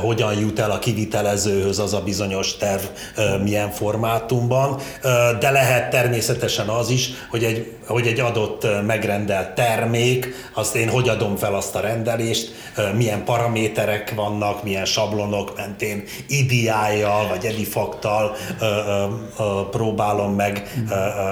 [0.00, 2.82] hogyan jut el a kivitelezőhöz az a bizonyos terv
[3.42, 4.80] milyen formátumban,
[5.40, 11.08] de lehet természetesen az is, hogy egy, hogy egy adott megrendelt termék, azt én hogy
[11.08, 12.54] adom fel azt a rendelést,
[12.96, 18.36] milyen paraméterek vannak, milyen sablonok mentén, idiája, vagy edifaktal
[19.70, 20.72] próbálom meg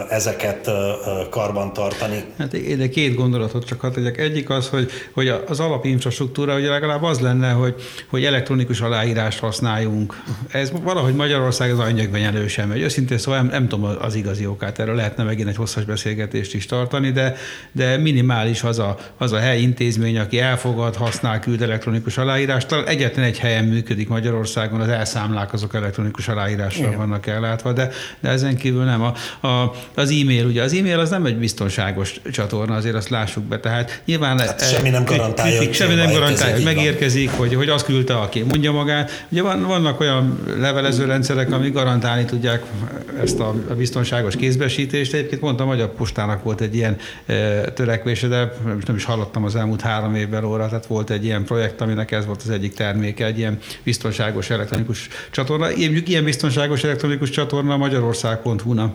[0.09, 2.25] ezeket ö, ö, karban tartani.
[2.39, 4.19] Hát de két gondolatot csak hadd tegyek.
[4.19, 7.75] Egyik az, hogy, hogy az alapinfrastruktúra ugye legalább az lenne, hogy,
[8.11, 10.23] hogy elektronikus aláírást használjunk.
[10.51, 12.81] Ez valahogy Magyarország az anyagben sem megy.
[12.81, 15.85] Őszintén szóval nem, nem tudom az igazi okát, erről lehetne megint egy hosszas
[16.47, 17.37] beszélgetést is tartani, de,
[17.73, 22.67] de minimális az a, az a hely intézmény, aki elfogad, használ, küld elektronikus aláírást.
[22.67, 26.97] Talán egyetlen egy helyen működik Magyarországon, az elszámlák azok elektronikus aláírással Igen.
[26.97, 27.91] vannak ellátva, de,
[28.21, 29.03] de ezen kívül nem.
[29.03, 29.15] A,
[29.47, 33.61] a, az e-mail, ugye az e-mail az nem egy biztonságos csatorna, azért azt lássuk be.
[33.61, 37.85] Tehát nyilván hát semmi nem garantálja, hogy semmi nem garantálja, hogy megérkezik, hogy, hogy azt
[37.85, 39.27] küldte, aki mondja magát.
[39.29, 42.63] Ugye van, vannak olyan levelező rendszerek, amik garantálni tudják
[43.23, 45.15] ezt a, biztonságos kézbesítést.
[45.15, 46.97] Egyébként mondtam, hogy a postának volt egy ilyen
[47.75, 48.53] törekvése, de
[48.87, 52.27] nem is hallottam az elmúlt három évben óra, tehát volt egy ilyen projekt, aminek ez
[52.27, 55.67] volt az egyik terméke, egy ilyen biztonságos elektronikus csatorna.
[55.67, 58.95] Mondjuk ilyen biztonságos elektronikus csatorna a magyarország.hu-na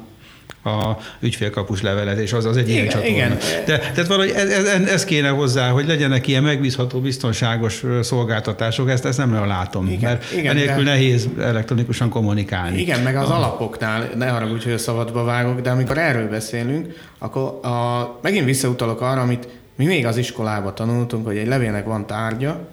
[0.64, 3.16] a ügyfélkapus levelezés, az az egy igen, ilyen csatorna.
[3.16, 3.38] Igen.
[3.66, 9.06] De, tehát valahogy ez, ez, ez kéne hozzá, hogy legyenek ilyen megbízható, biztonságos szolgáltatások, ezt,
[9.06, 10.90] ezt nem látom, igen, mert igen, enélkül de...
[10.90, 12.80] nehéz elektronikusan kommunikálni.
[12.80, 13.36] Igen, meg az a...
[13.36, 19.02] alapoknál, ne haragudj, hogy a szabadba vágok, de amikor erről beszélünk, akkor a, megint visszautalok
[19.02, 22.68] arra, amit mi még az iskolában tanultunk, hogy egy levélnek van tárgya,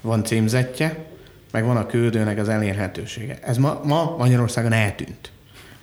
[0.00, 1.04] van címzetje,
[1.52, 3.38] meg van a küldőnek az elérhetősége.
[3.42, 5.30] Ez ma, ma Magyarországon eltűnt.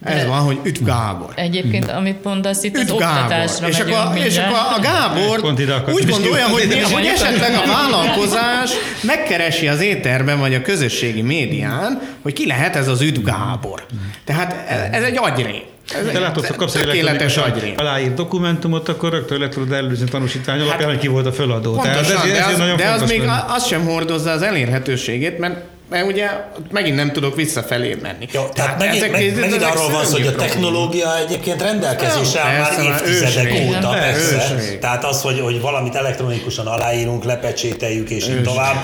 [0.04, 1.30] Ez van, hogy üdv Gábor.
[1.36, 5.94] Egyébként, amit mondasz, itt az oktatásra és akkor, és akkor a Gábor Pont ide akartam
[5.94, 6.94] úgy gondolja, hogy, kiukadni.
[6.94, 8.72] hogy esetleg a vállalkozás
[9.02, 13.86] megkeresi az éterben vagy a közösségi médián, hogy ki lehet ez az üdv Gábor.
[14.24, 15.62] Tehát ez egy agyrém.
[15.94, 20.90] Ez Te látod, hogy kapsz egy aláírt dokumentumot, akkor rögtön le tudod előzni tanúsítvány alapján,
[20.90, 21.76] hogy ki volt a föladó.
[21.76, 24.42] Tehát Hát Pontosan, ez, de ez az, nagyon de az még az sem hordozza az
[24.42, 26.30] elérhetőségét, mert mert ugye
[26.72, 28.28] megint nem tudok visszafelé menni.
[28.32, 32.40] Jó, tehát megint, ezek- meg, ezek megint arról van szó, hogy a technológia egyébként rendelkezésre
[32.40, 33.68] áll már évtizedek ősrég.
[33.68, 34.36] óta, Igen, persze.
[34.56, 34.80] ősrég.
[34.80, 38.76] Tehát az, hogy, hogy valamit elektronikusan aláírunk, lepecsételjük és így tovább,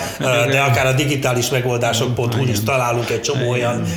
[0.50, 3.88] de akár a digitális megoldások.hu is találunk egy csomó olyan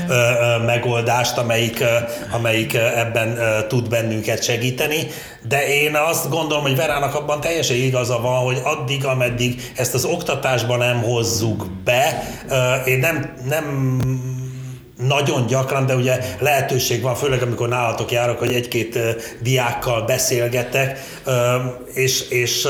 [0.66, 1.84] megoldást, amelyik,
[2.30, 3.38] amelyik ebben
[3.68, 5.06] tud bennünket segíteni.
[5.48, 10.04] De én azt gondolom, hogy Verának abban teljesen igaza van, hogy addig, ameddig ezt az
[10.04, 12.22] oktatásban nem hozzuk be,
[12.86, 13.98] én nem, nem
[14.96, 18.98] nagyon gyakran, de ugye lehetőség van, főleg amikor nálatok járok, hogy egy-két
[19.42, 20.98] diákkal beszélgetek,
[21.94, 22.66] és, és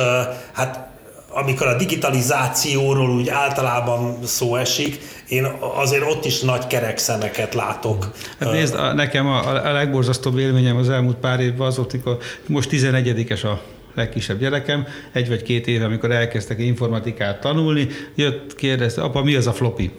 [0.52, 0.88] hát
[1.34, 5.00] amikor a digitalizációról úgy általában szó esik,
[5.34, 8.12] én azért ott is nagy kerekszemeket látok.
[8.38, 12.18] Hát nézd, a, nekem a, a legborzasztóbb élményem az elmúlt pár évben az volt, amikor
[12.46, 13.62] most 11-es a
[13.94, 19.46] legkisebb gyerekem, egy vagy két éve, amikor elkezdtek informatikát tanulni, jött, kérdezte, apa, mi az
[19.46, 19.90] a floppy?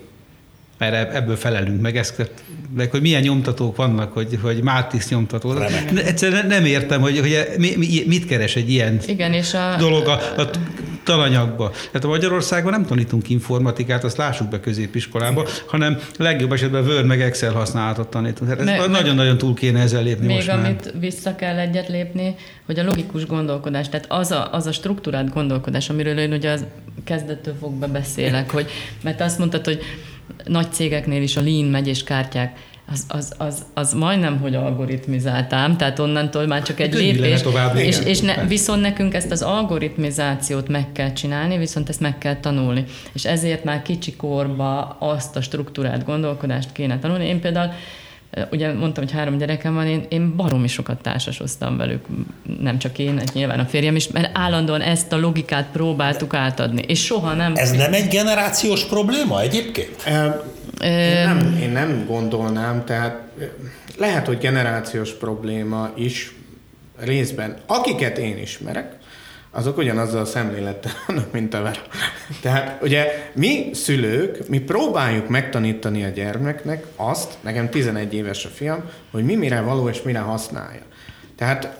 [0.78, 2.32] Mert ebb- ebből felelünk meg, ezt,
[2.76, 5.58] meg hogy milyen nyomtatók vannak, hogy, hogy Mártis nyomtató.
[5.96, 10.08] Egyszerűen nem értem, hogy, hogy mi, mi, mit keres egy ilyen Igen, és a, dolog
[10.08, 10.50] a, a
[11.06, 11.70] tananyagba.
[11.70, 17.22] Tehát a Magyarországon nem tanítunk informatikát, azt lássuk be középiskolába, hanem legjobb esetben Word meg
[17.22, 18.58] Excel használatot tanítunk.
[18.58, 20.58] Tehát ez nagyon-nagyon túl kéne ezzel lépni Még most már.
[20.58, 22.36] amit vissza kell egyet lépni,
[22.66, 26.66] hogy a logikus gondolkodás, tehát az a, az a struktúrált gondolkodás, amiről én ugye az
[27.03, 28.70] kezdettől fogva beszélek, hogy,
[29.03, 29.80] mert azt mondtad, hogy
[30.45, 32.58] nagy cégeknél is a lean megy és kártyák,
[32.92, 37.42] az, az, az, az majdnem, hogy algoritmizáltám, tehát onnantól már csak egy Könnyű lenne lépés.
[37.42, 42.18] tovább és, és ne, viszont nekünk ezt az algoritmizációt meg kell csinálni, viszont ezt meg
[42.18, 42.84] kell tanulni.
[43.14, 47.28] És ezért már kicsi korba azt a struktúrált gondolkodást kéne tanulni.
[47.28, 47.72] Én például
[48.52, 52.06] Ugye mondtam, hogy három gyerekem van, én, én baromi sokat társasoztam velük,
[52.60, 56.82] nem csak én, hát nyilván a férjem is, mert állandóan ezt a logikát próbáltuk átadni,
[56.88, 57.54] és soha nem...
[57.56, 60.04] Ez nem egy generációs probléma egyébként?
[60.82, 63.22] Én nem, én nem gondolnám, tehát
[63.98, 66.36] lehet, hogy generációs probléma is
[66.98, 67.58] részben.
[67.66, 68.94] Akiket én ismerek,
[69.56, 71.82] azok ugyanazzal a szemlélettel vannak, mint a Vera.
[72.41, 78.84] Tehát ugye mi szülők, mi próbáljuk megtanítani a gyermeknek azt, nekem 11 éves a fiam,
[79.12, 80.82] hogy mi mire való és mire használja.
[81.36, 81.80] Tehát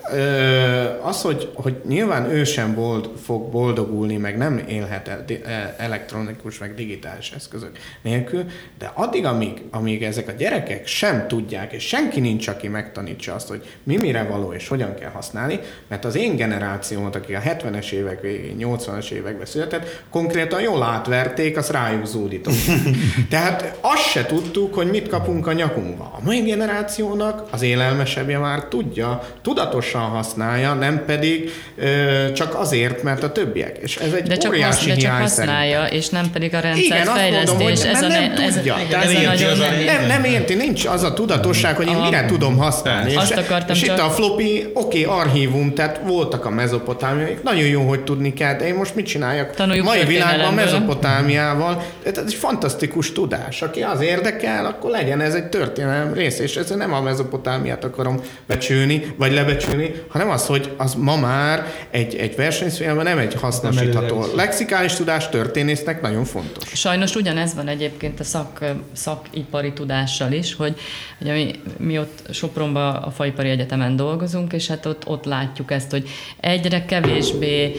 [1.02, 6.58] az, hogy, hogy nyilván ő sem bold, fog boldogulni, meg nem élhet el, e- elektronikus,
[6.58, 8.44] meg digitális eszközök nélkül,
[8.78, 13.48] de addig, amíg, amíg ezek a gyerekek sem tudják, és senki nincs, aki megtanítsa azt,
[13.48, 17.90] hogy mi mire való és hogyan kell használni, mert az én generációmat, aki a 70-es
[17.90, 22.54] évek végén, 80-as években született, konkrétan jól átverték, azt rájuk zúdított.
[23.30, 26.04] Tehát azt se tudtuk, hogy mit kapunk a nyakunkba.
[26.04, 31.84] A mai generációnak az élelmesebbje már tudja, tudatosan használja, nem pedig ö,
[32.32, 33.76] csak azért, mert a többiek.
[33.82, 35.98] És ez egy De csak, óriási hasz, de csak használja, szerintem.
[35.98, 36.72] és nem pedig a Igen,
[37.04, 37.90] rendszer azt mondom, hogy fejlesztés.
[37.92, 38.74] ez a, nem ne- ez, tudja.
[38.78, 41.86] ez, ez a nem érti az a- nem, nem érti, nincs az a tudatosság, hogy
[41.88, 43.14] én mire tudom használni.
[43.16, 47.42] Azt és akartam és itt csak- a floppy, oké, okay, archívum, tehát voltak a mezopotámiaik,
[47.42, 49.54] nagyon jó, hogy tudni kell, de én most mit csináljak?
[49.54, 53.62] Tanuljuk mai világban mezopotámiával, ez egy fantasztikus tudás.
[53.62, 58.20] Aki az érdekel, akkor legyen ez egy történelem rész, és ezzel nem a mezopotámiát akarom
[58.46, 64.22] becsülni, vagy lebecsülni, hanem az, hogy az ma már egy, egy versenyszférában nem egy hasznosítható.
[64.22, 66.68] előre Lexikális tudás történésznek nagyon fontos.
[66.74, 70.74] Sajnos ugyanez van egyébként a szak, szakipari tudással is, hogy
[71.20, 75.90] ugye mi, mi ott Sopronban a Faipari Egyetemen dolgozunk, és hát ott, ott látjuk ezt,
[75.90, 76.08] hogy
[76.40, 77.76] egyre kevésbé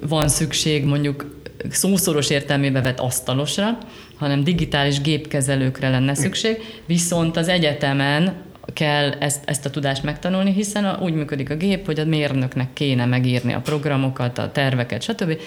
[0.00, 1.34] van szükség mondjuk
[1.70, 3.78] szószoros értelmébe vett asztalosra,
[4.18, 10.84] hanem digitális gépkezelőkre lenne szükség, viszont az egyetemen kell ezt, ezt a tudást megtanulni, hiszen
[10.84, 15.38] a, úgy működik a gép, hogy a mérnöknek kéne megírni a programokat, a terveket, stb.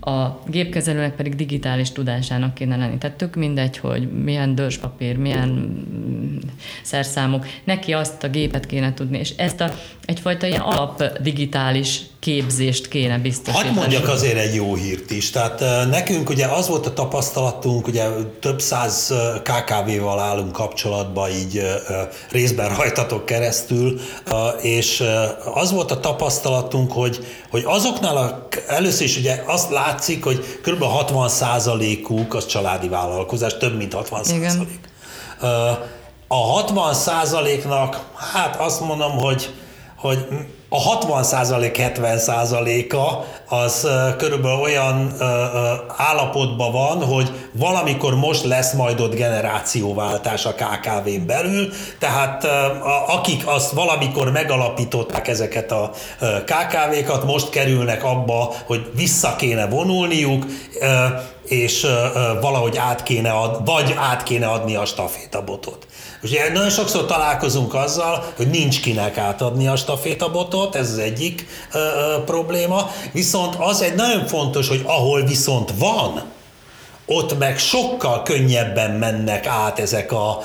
[0.00, 2.98] A gépkezelőnek pedig digitális tudásának kéne lenni.
[2.98, 5.82] Tehát tök mindegy, hogy milyen dörspapír, milyen
[6.82, 9.70] szerszámok, neki azt a gépet kéne tudni, és ezt a
[10.04, 13.68] egyfajta ilyen alap digitális képzést kéne biztosítani.
[13.68, 15.30] Hadd mondjak azért egy jó hírt is.
[15.30, 18.08] Tehát eh, nekünk ugye az volt a tapasztalatunk, ugye
[18.40, 24.00] több száz eh, KKV-val állunk kapcsolatban így eh, részben rajtatok keresztül,
[24.60, 25.04] és
[25.54, 30.82] az volt a tapasztalatunk, hogy, hogy azoknál a, először is ugye azt látszik, hogy kb.
[30.82, 31.30] 60
[32.08, 34.50] uk az családi vállalkozás, több mint 60 Igen.
[34.50, 34.80] százalék.
[36.28, 38.00] A 60 százaléknak,
[38.32, 39.50] hát azt mondom, hogy,
[40.00, 40.26] hogy
[40.68, 43.88] a 60 százalék 70 százaléka az
[44.18, 45.14] körülbelül olyan
[45.96, 51.68] állapotban van, hogy valamikor most lesz majd ott generációváltás a KKV-n belül,
[51.98, 52.46] tehát
[53.06, 55.90] akik azt valamikor megalapították ezeket a
[56.44, 60.44] KKV-kat, most kerülnek abba, hogy vissza kéne vonulniuk,
[61.44, 61.86] és
[62.40, 65.86] valahogy át kéne ad, vagy át kéne adni a stafétabotot.
[66.22, 71.78] Ugye nagyon sokszor találkozunk azzal, hogy nincs kinek átadni a stafétabotot, ez az egyik ö,
[71.78, 76.22] ö, probléma, viszont az egy nagyon fontos, hogy ahol viszont van,
[77.10, 80.42] ott meg sokkal könnyebben mennek át ezek a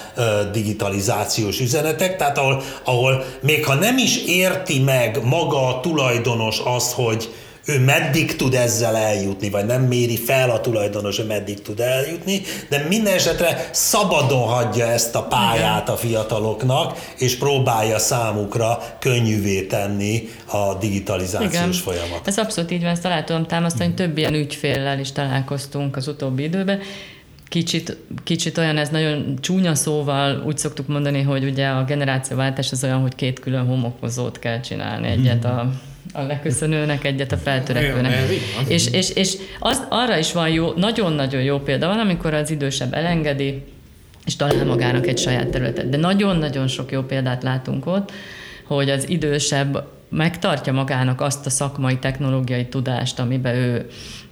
[0.51, 6.91] digitalizációs üzenetek, tehát ahol, ahol még ha nem is érti meg maga a tulajdonos azt,
[6.91, 7.33] hogy
[7.65, 12.41] ő meddig tud ezzel eljutni, vagy nem méri fel a tulajdonos, hogy meddig tud eljutni,
[12.69, 20.29] de minden esetre szabadon hagyja ezt a pályát a fiataloknak, és próbálja számukra könnyűvé tenni
[20.45, 21.71] a digitalizációs Igen.
[21.71, 22.27] folyamat.
[22.27, 26.43] Ez abszolút így van, ezt alá tudom támasztani, több ilyen ügyféllel is találkoztunk az utóbbi
[26.43, 26.79] időben,
[27.47, 32.83] kicsit, kicsit olyan, ez nagyon csúnya szóval úgy szoktuk mondani, hogy ugye a generációváltás az
[32.83, 35.71] olyan, hogy két külön homokozót kell csinálni, egyet a
[36.13, 38.13] a leköszönőnek, egyet a feltörekvőnek.
[38.67, 42.93] És, és, és az, arra is van jó, nagyon-nagyon jó példa van, amikor az idősebb
[42.93, 43.63] elengedi,
[44.25, 45.89] és talál magának egy saját területet.
[45.89, 48.11] De nagyon-nagyon sok jó példát látunk ott,
[48.63, 53.87] hogy az idősebb megtartja magának azt a szakmai technológiai tudást, amiben ő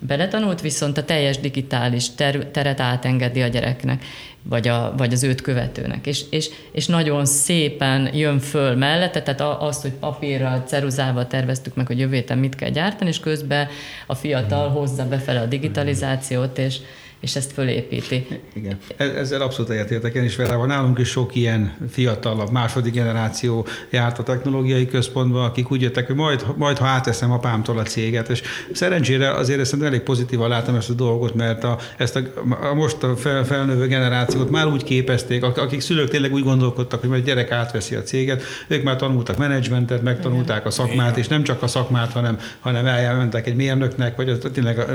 [0.08, 4.04] beletanult, viszont a teljes digitális ter- teret átengedi a gyereknek,
[4.44, 6.08] vagy, a, vagy az őt követőnek.
[6.08, 11.88] És, és, és nagyon szépen jön föl mellette, tehát az, hogy papírral, ceruzával terveztük meg,
[11.88, 13.68] hogy jövő héten mit kell gyártani, és közben
[14.08, 16.78] a fiatal hozza befele a digitalizációt, és,
[17.22, 18.28] és ezt fölépíti.
[18.54, 20.14] Igen, e- ezzel abszolút egyetértek.
[20.14, 20.66] Én is Verával.
[20.66, 26.16] Nálunk is sok ilyen fiatalabb, második generáció járt a technológiai központba, akik úgy jöttek, hogy
[26.16, 28.42] majd, majd ha átveszem apámtól a céget, és
[28.74, 32.22] szerencsére azért ezt elég pozitívan látom ezt a dolgot, mert a, ezt a,
[32.70, 37.10] a most a fel, felnövő generációt már úgy képezték, akik szülők tényleg úgy gondolkodtak, hogy
[37.10, 41.62] majd gyerek átveszi a céget, ők már tanultak menedzsmentet, megtanulták a szakmát, és nem csak
[41.62, 44.86] a szakmát, hanem, hanem elmentek egy mérnöknek, vagy tényleg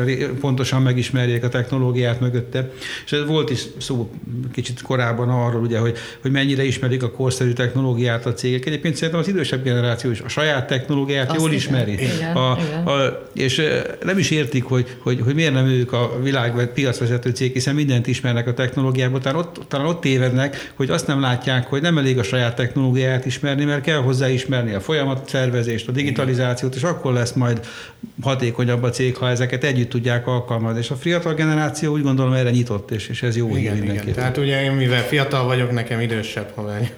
[0.40, 2.70] pontosan megismerjék a technológiát, állt mögötte.
[3.04, 4.10] És ez volt is szó
[4.52, 8.66] kicsit korábban arról, ugye, hogy, hogy mennyire ismerik a korszerű technológiát a cégek.
[8.66, 11.58] Egyébként szerintem az idősebb generáció is a saját technológiát Azt jól igen.
[11.58, 11.92] ismeri.
[11.92, 12.86] Igen, a, igen.
[12.86, 13.62] A, és
[14.04, 17.74] nem is értik, hogy, hogy, hogy miért nem ők a világ vagy piacvezető cég, hiszen
[17.74, 19.20] mindent ismernek a technológiában.
[19.20, 23.26] Talán ott, talán ott tévednek, hogy azt nem látják, hogy nem elég a saját technológiát
[23.26, 27.60] ismerni, mert kell hozzá ismerni a folyamat szervezést, a digitalizációt, és akkor lesz majd
[28.22, 30.78] hatékonyabb a cég, ha ezeket együtt tudják alkalmazni.
[30.78, 34.12] És a fiatal generáció úgy gondolom erre nyitott, és, és ez jó igen, igen.
[34.12, 36.90] Tehát ugye én mivel fiatal vagyok, nekem idősebb haver.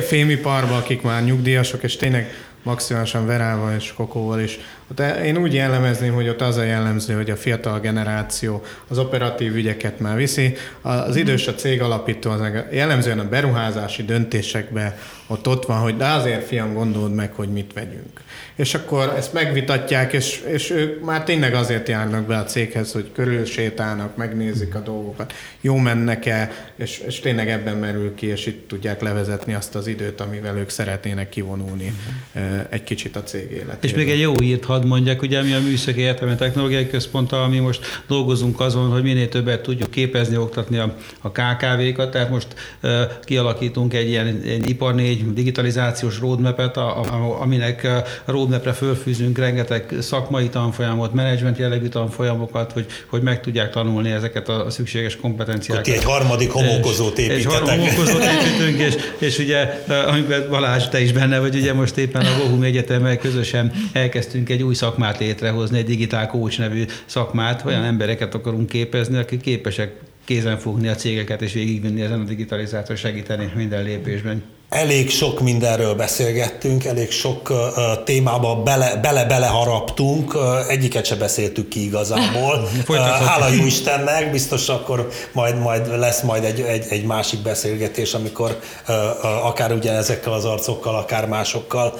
[0.08, 4.58] Fémiparban, akik már nyugdíjasok, és tényleg maximálisan Verával és Kokóval is.
[4.94, 9.54] De én úgy jellemezném, hogy ott az a jellemző, hogy a fiatal generáció az operatív
[9.54, 10.54] ügyeket már viszi.
[10.82, 14.94] Az idős a cég alapító az jellemzően a beruházási döntésekben
[15.26, 18.20] ott ott van, hogy de azért fiam gondold meg, hogy mit vegyünk
[18.56, 23.10] és akkor ezt megvitatják, és, és ők már tényleg azért járnak be a céghez, hogy
[23.12, 29.00] körülsétálnak, megnézik a dolgokat, jó mennek-e, és, és tényleg ebben merül ki, és itt tudják
[29.00, 31.92] levezetni azt az időt, amivel ők szeretnének kivonulni
[32.34, 32.66] uh-huh.
[32.70, 33.78] egy kicsit a cég életéből.
[33.80, 37.58] És még egy jó írt hadd mondjak, ugye mi a Műszaki Egyetem Technológiai Központtal, ami
[37.58, 42.46] most dolgozunk azon, hogy minél többet tudjuk képezni, oktatni a, a KKV-kat, tehát most
[42.82, 42.90] uh,
[43.24, 47.88] kialakítunk egy ilyen egy ipar négy digitalizációs roadmap-et, a, a, aminek
[48.24, 54.70] roadmapre fölfűzünk rengeteg szakmai tanfolyamot, menedzsment jellegű tanfolyamokat, hogy, hogy meg tudják tanulni ezeket a
[54.70, 55.88] szükséges kompetenciákat.
[55.88, 57.44] Ott egy harmadik homokozót építetek.
[57.44, 61.96] Egy harmadik homokozót építünk, és, és ugye, amiben Balázs, te is benne vagy, ugye most
[61.96, 67.64] éppen a Bohum Egyetemmel közösen elkezdtünk egy új szakmát létrehozni, egy digitál coach nevű szakmát,
[67.64, 69.92] olyan embereket akarunk képezni, akik képesek
[70.24, 74.55] kézen fogni a cégeket és végigvinni ezen a digitalizációt, segíteni minden lépésben.
[74.68, 77.58] Elég sok mindenről beszélgettünk, elég sok uh,
[78.04, 78.62] témába
[79.00, 82.68] bele-bele haraptunk, uh, egyiket se beszéltük ki igazából.
[82.88, 88.14] uh, hála jó Istennek, biztos akkor majd, majd lesz majd egy, egy, egy másik beszélgetés,
[88.14, 91.94] amikor uh, akár ugyanezekkel az arcokkal, akár másokkal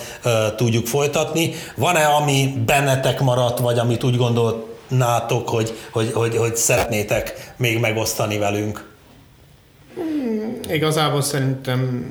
[0.57, 1.55] tudjuk folytatni.
[1.77, 7.79] Van-e, ami bennetek maradt, vagy amit úgy gondolt nátok, hogy, hogy, hogy, hogy szeretnétek még
[7.79, 8.96] megosztani velünk?
[9.97, 12.07] Hmm, igazából szerintem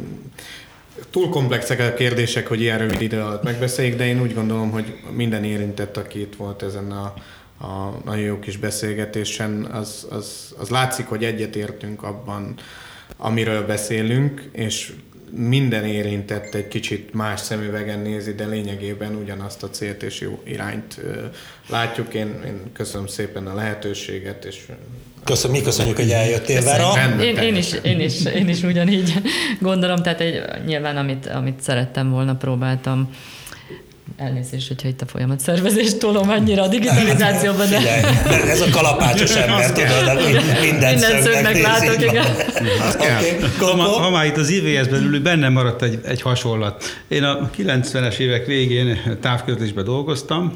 [1.09, 4.99] túl komplexek a kérdések, hogy ilyen rövid idő alatt megbeszéljük, de én úgy gondolom, hogy
[5.11, 7.13] minden érintett, aki itt volt ezen a,
[7.65, 12.53] a nagyon jó kis beszélgetésen, az, az, az látszik, hogy egyetértünk abban,
[13.17, 14.93] amiről beszélünk, és
[15.31, 21.01] minden érintett egy kicsit más szemüvegen nézi, de lényegében ugyanazt a célt és jó irányt
[21.69, 22.13] látjuk.
[22.13, 24.65] Én, én köszönöm szépen a lehetőséget, és
[25.25, 26.93] Köszönöm, mi köszönjük, hogy eljöttél, Vera.
[27.21, 29.13] Én, én, is, én, is, én is ugyanígy
[29.59, 33.09] gondolom, tehát egy, nyilván amit, amit szerettem volna, próbáltam
[34.17, 37.77] Elnézést, hogyha itt a folyamat szervezést tolom annyira a digitalizációban, de...
[37.77, 40.13] Figyelj, ez a kalapácsos ember, tudod, de
[40.61, 42.25] minden, minden szögnek látok, igen.
[42.95, 43.39] Okay.
[43.59, 46.83] Ha, ha már itt az IVS-ben ülünk, bennem maradt egy, egy hasonlat.
[47.07, 50.53] Én a 90-es évek végén távközlésben dolgoztam,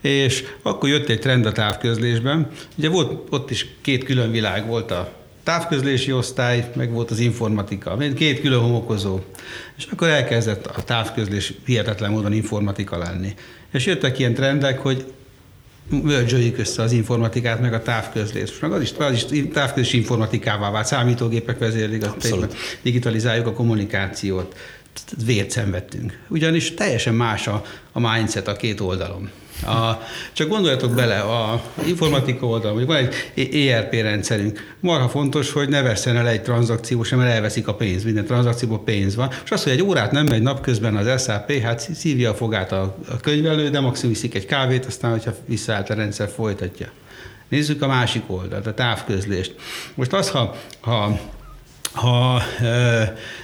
[0.00, 2.48] és akkor jött egy trend a távközlésben.
[2.78, 5.17] Ugye volt, ott is két külön világ volt a
[5.48, 9.20] távközlési osztály, meg volt az informatika, két külön homokozó.
[9.76, 13.34] És akkor elkezdett a távközlés hihetetlen módon informatika lenni.
[13.72, 15.12] És jöttek ilyen trendek, hogy
[16.02, 18.60] mölcsöljük össze az informatikát, meg a távközlést.
[18.60, 22.04] Meg az is, az is távközlési informatikává vált, számítógépek vezérlik,
[22.82, 24.56] digitalizáljuk a kommunikációt.
[25.24, 26.18] Vért szenvedtünk.
[26.28, 29.30] Ugyanis teljesen más a, a mindset a két oldalon.
[29.66, 35.68] A, csak gondoljatok bele, a informatika oldalon, hogy van egy ERP rendszerünk, marha fontos, hogy
[35.68, 39.50] ne vesszen el egy tranzakció sem, mert elveszik a pénzt, minden tranzakcióban pénz van, és
[39.50, 43.16] az, hogy egy órát nem megy napközben az SAP, hát szívja a fogát a, a
[43.16, 46.88] könyvelő, de maximum viszik egy kávét, aztán, hogyha visszaállt a rendszer, folytatja.
[47.48, 49.54] Nézzük a másik oldalt, a távközlést.
[49.94, 51.18] Most az, ha, ha,
[51.92, 52.42] ha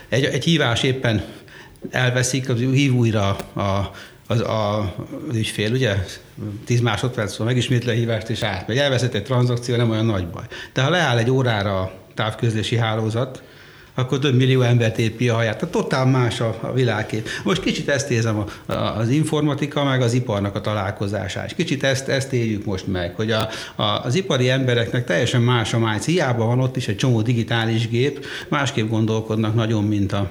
[0.09, 1.25] egy, egy hívás éppen
[1.91, 3.91] elveszik, az hív újra a
[4.27, 4.79] az, a,
[5.29, 6.05] az ügyfél, ugye,
[6.65, 8.79] 10 másodperc szóval megismétli a hívást és átmegy.
[8.79, 10.45] Elveszett egy tranzakció, nem olyan nagy baj.
[10.73, 13.43] De ha leáll egy órára a távközlési hálózat,
[13.95, 15.59] akkor több millió embert épi a haját.
[15.59, 17.29] Tehát totál más a, a világkép.
[17.45, 21.47] Most kicsit ezt érzem a, a, az informatika, meg az iparnak a találkozását.
[21.47, 25.75] És kicsit ezt, ezt éljük most meg, hogy a, a, az ipari embereknek teljesen más
[25.75, 26.05] a májc.
[26.05, 30.31] Hiába van ott is egy csomó digitális gép, másképp gondolkodnak nagyon, mint a,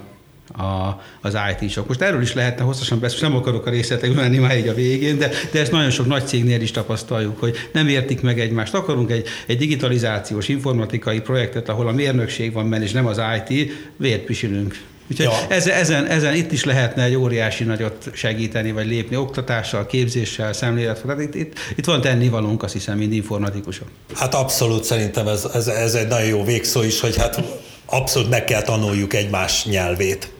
[0.58, 1.88] a, az IT-sok.
[1.88, 5.18] Most erről is lehetne hosszasan beszélni, nem akarok a részletekbe menni már így a végén,
[5.18, 8.74] de, de ezt nagyon sok nagy cégnél is tapasztaljuk, hogy nem értik meg egymást.
[8.74, 13.72] Akarunk egy, egy digitalizációs, informatikai projektet, ahol a mérnökség van benne, és nem az IT,
[13.97, 14.76] vért pisilünk.
[15.12, 15.56] Úgyhogy ja.
[15.56, 21.22] ezen, ezen, ezen, itt is lehetne egy óriási nagyot segíteni, vagy lépni oktatással, képzéssel, szemlélettel.
[21.22, 23.88] Itt, itt, itt van tennivalónk, azt hiszem, mind informatikusok.
[24.14, 27.43] Hát abszolút szerintem ez, ez, ez egy nagyon jó végszó is, hogy hát
[27.86, 30.33] abszolút meg kell tanuljuk egymás nyelvét.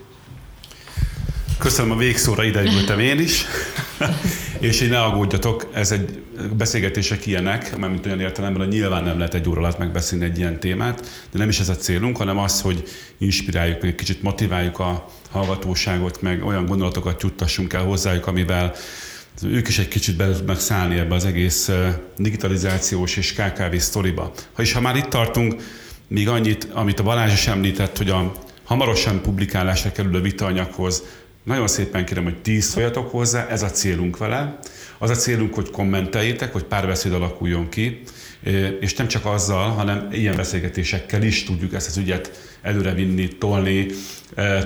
[1.58, 3.44] Köszönöm a végszóra, ide ültem én is.
[4.58, 6.22] és így ne aggódjatok, ez egy
[6.56, 10.38] beszélgetések ilyenek, mert mint olyan értelemben, hogy nyilván nem lehet egy óra alatt megbeszélni egy
[10.38, 11.00] ilyen témát,
[11.32, 12.82] de nem is ez a célunk, hanem az, hogy
[13.18, 18.74] inspiráljuk, meg egy kicsit motiváljuk a hallgatóságot, meg olyan gondolatokat juttassunk el hozzájuk, amivel
[19.42, 21.70] ők is egy kicsit be tudnak szállni ebbe az egész
[22.16, 24.32] digitalizációs és KKV sztoriba.
[24.52, 25.62] Ha is ha már itt tartunk,
[26.08, 28.32] még annyit, amit a Balázs is említett, hogy a
[28.64, 31.02] hamarosan publikálásra kerül a vitaanyaghoz,
[31.44, 34.58] nagyon szépen kérem, hogy tíz szóljatok hozzá, ez a célunk vele.
[34.98, 38.02] Az a célunk, hogy kommenteljétek, hogy párbeszéd alakuljon ki,
[38.80, 43.86] és nem csak azzal, hanem ilyen beszélgetésekkel is tudjuk ezt az ügyet előrevinni, tolni,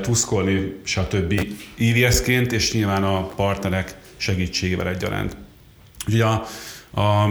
[0.01, 1.41] tuszkolni, stb.
[1.75, 5.37] IVS-ként, és nyilván a partnerek segítségével egyaránt.
[6.07, 6.47] Ugye a,
[7.01, 7.29] a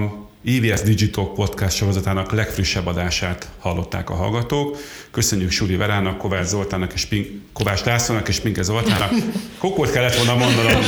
[0.48, 4.78] EVS Digital Podcast sorozatának legfrissebb adását hallották a hallgatók.
[5.12, 9.12] Köszönjük Suli Verának, Kovács Zoltának és Pink, Kovács Lászlónak és Pinke Zoltának.
[9.58, 10.82] Kokort kellett volna mondanom.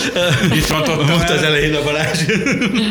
[0.57, 2.25] Itt rontottam Most az elején a Balázs.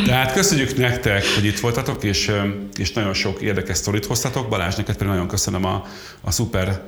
[0.06, 2.30] Tehát köszönjük nektek, hogy itt voltatok, és,
[2.78, 4.48] és nagyon sok érdekes sztorit hoztatok.
[4.48, 5.86] Balázs, neked pedig nagyon köszönöm a,
[6.20, 6.82] a szuper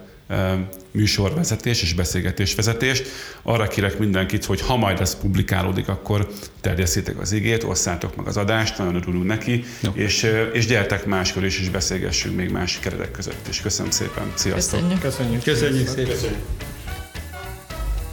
[0.91, 3.07] műsorvezetés és beszélgetésvezetést.
[3.43, 6.29] Arra kérek mindenkit, hogy ha majd ez publikálódik, akkor
[6.61, 11.61] terjesszétek az igét, osszátok meg az adást, nagyon örülünk neki, és, és gyertek máskor is,
[11.61, 13.61] és beszélgessünk még más keretek között is.
[13.61, 14.81] Köszönöm szépen, sziasztok!
[14.81, 15.01] Köszönjük!
[15.01, 16.13] Köszönjük, Köszönjük szépen!
[16.13, 16.39] Köszönjük.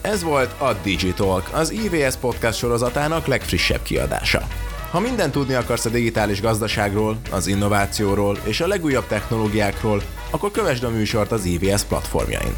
[0.01, 4.47] Ez volt a Digitalk, az IVS podcast sorozatának legfrissebb kiadása.
[4.91, 10.83] Ha mindent tudni akarsz a digitális gazdaságról, az innovációról és a legújabb technológiákról, akkor kövesd
[10.83, 12.55] a műsort az IVS platformjain.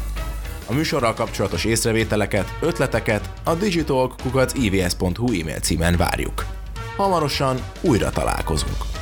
[0.66, 6.46] A műsorral kapcsolatos észrevételeket, ötleteket a digitalk.ivs.hu e-mail címen várjuk.
[6.96, 8.99] Hamarosan újra találkozunk.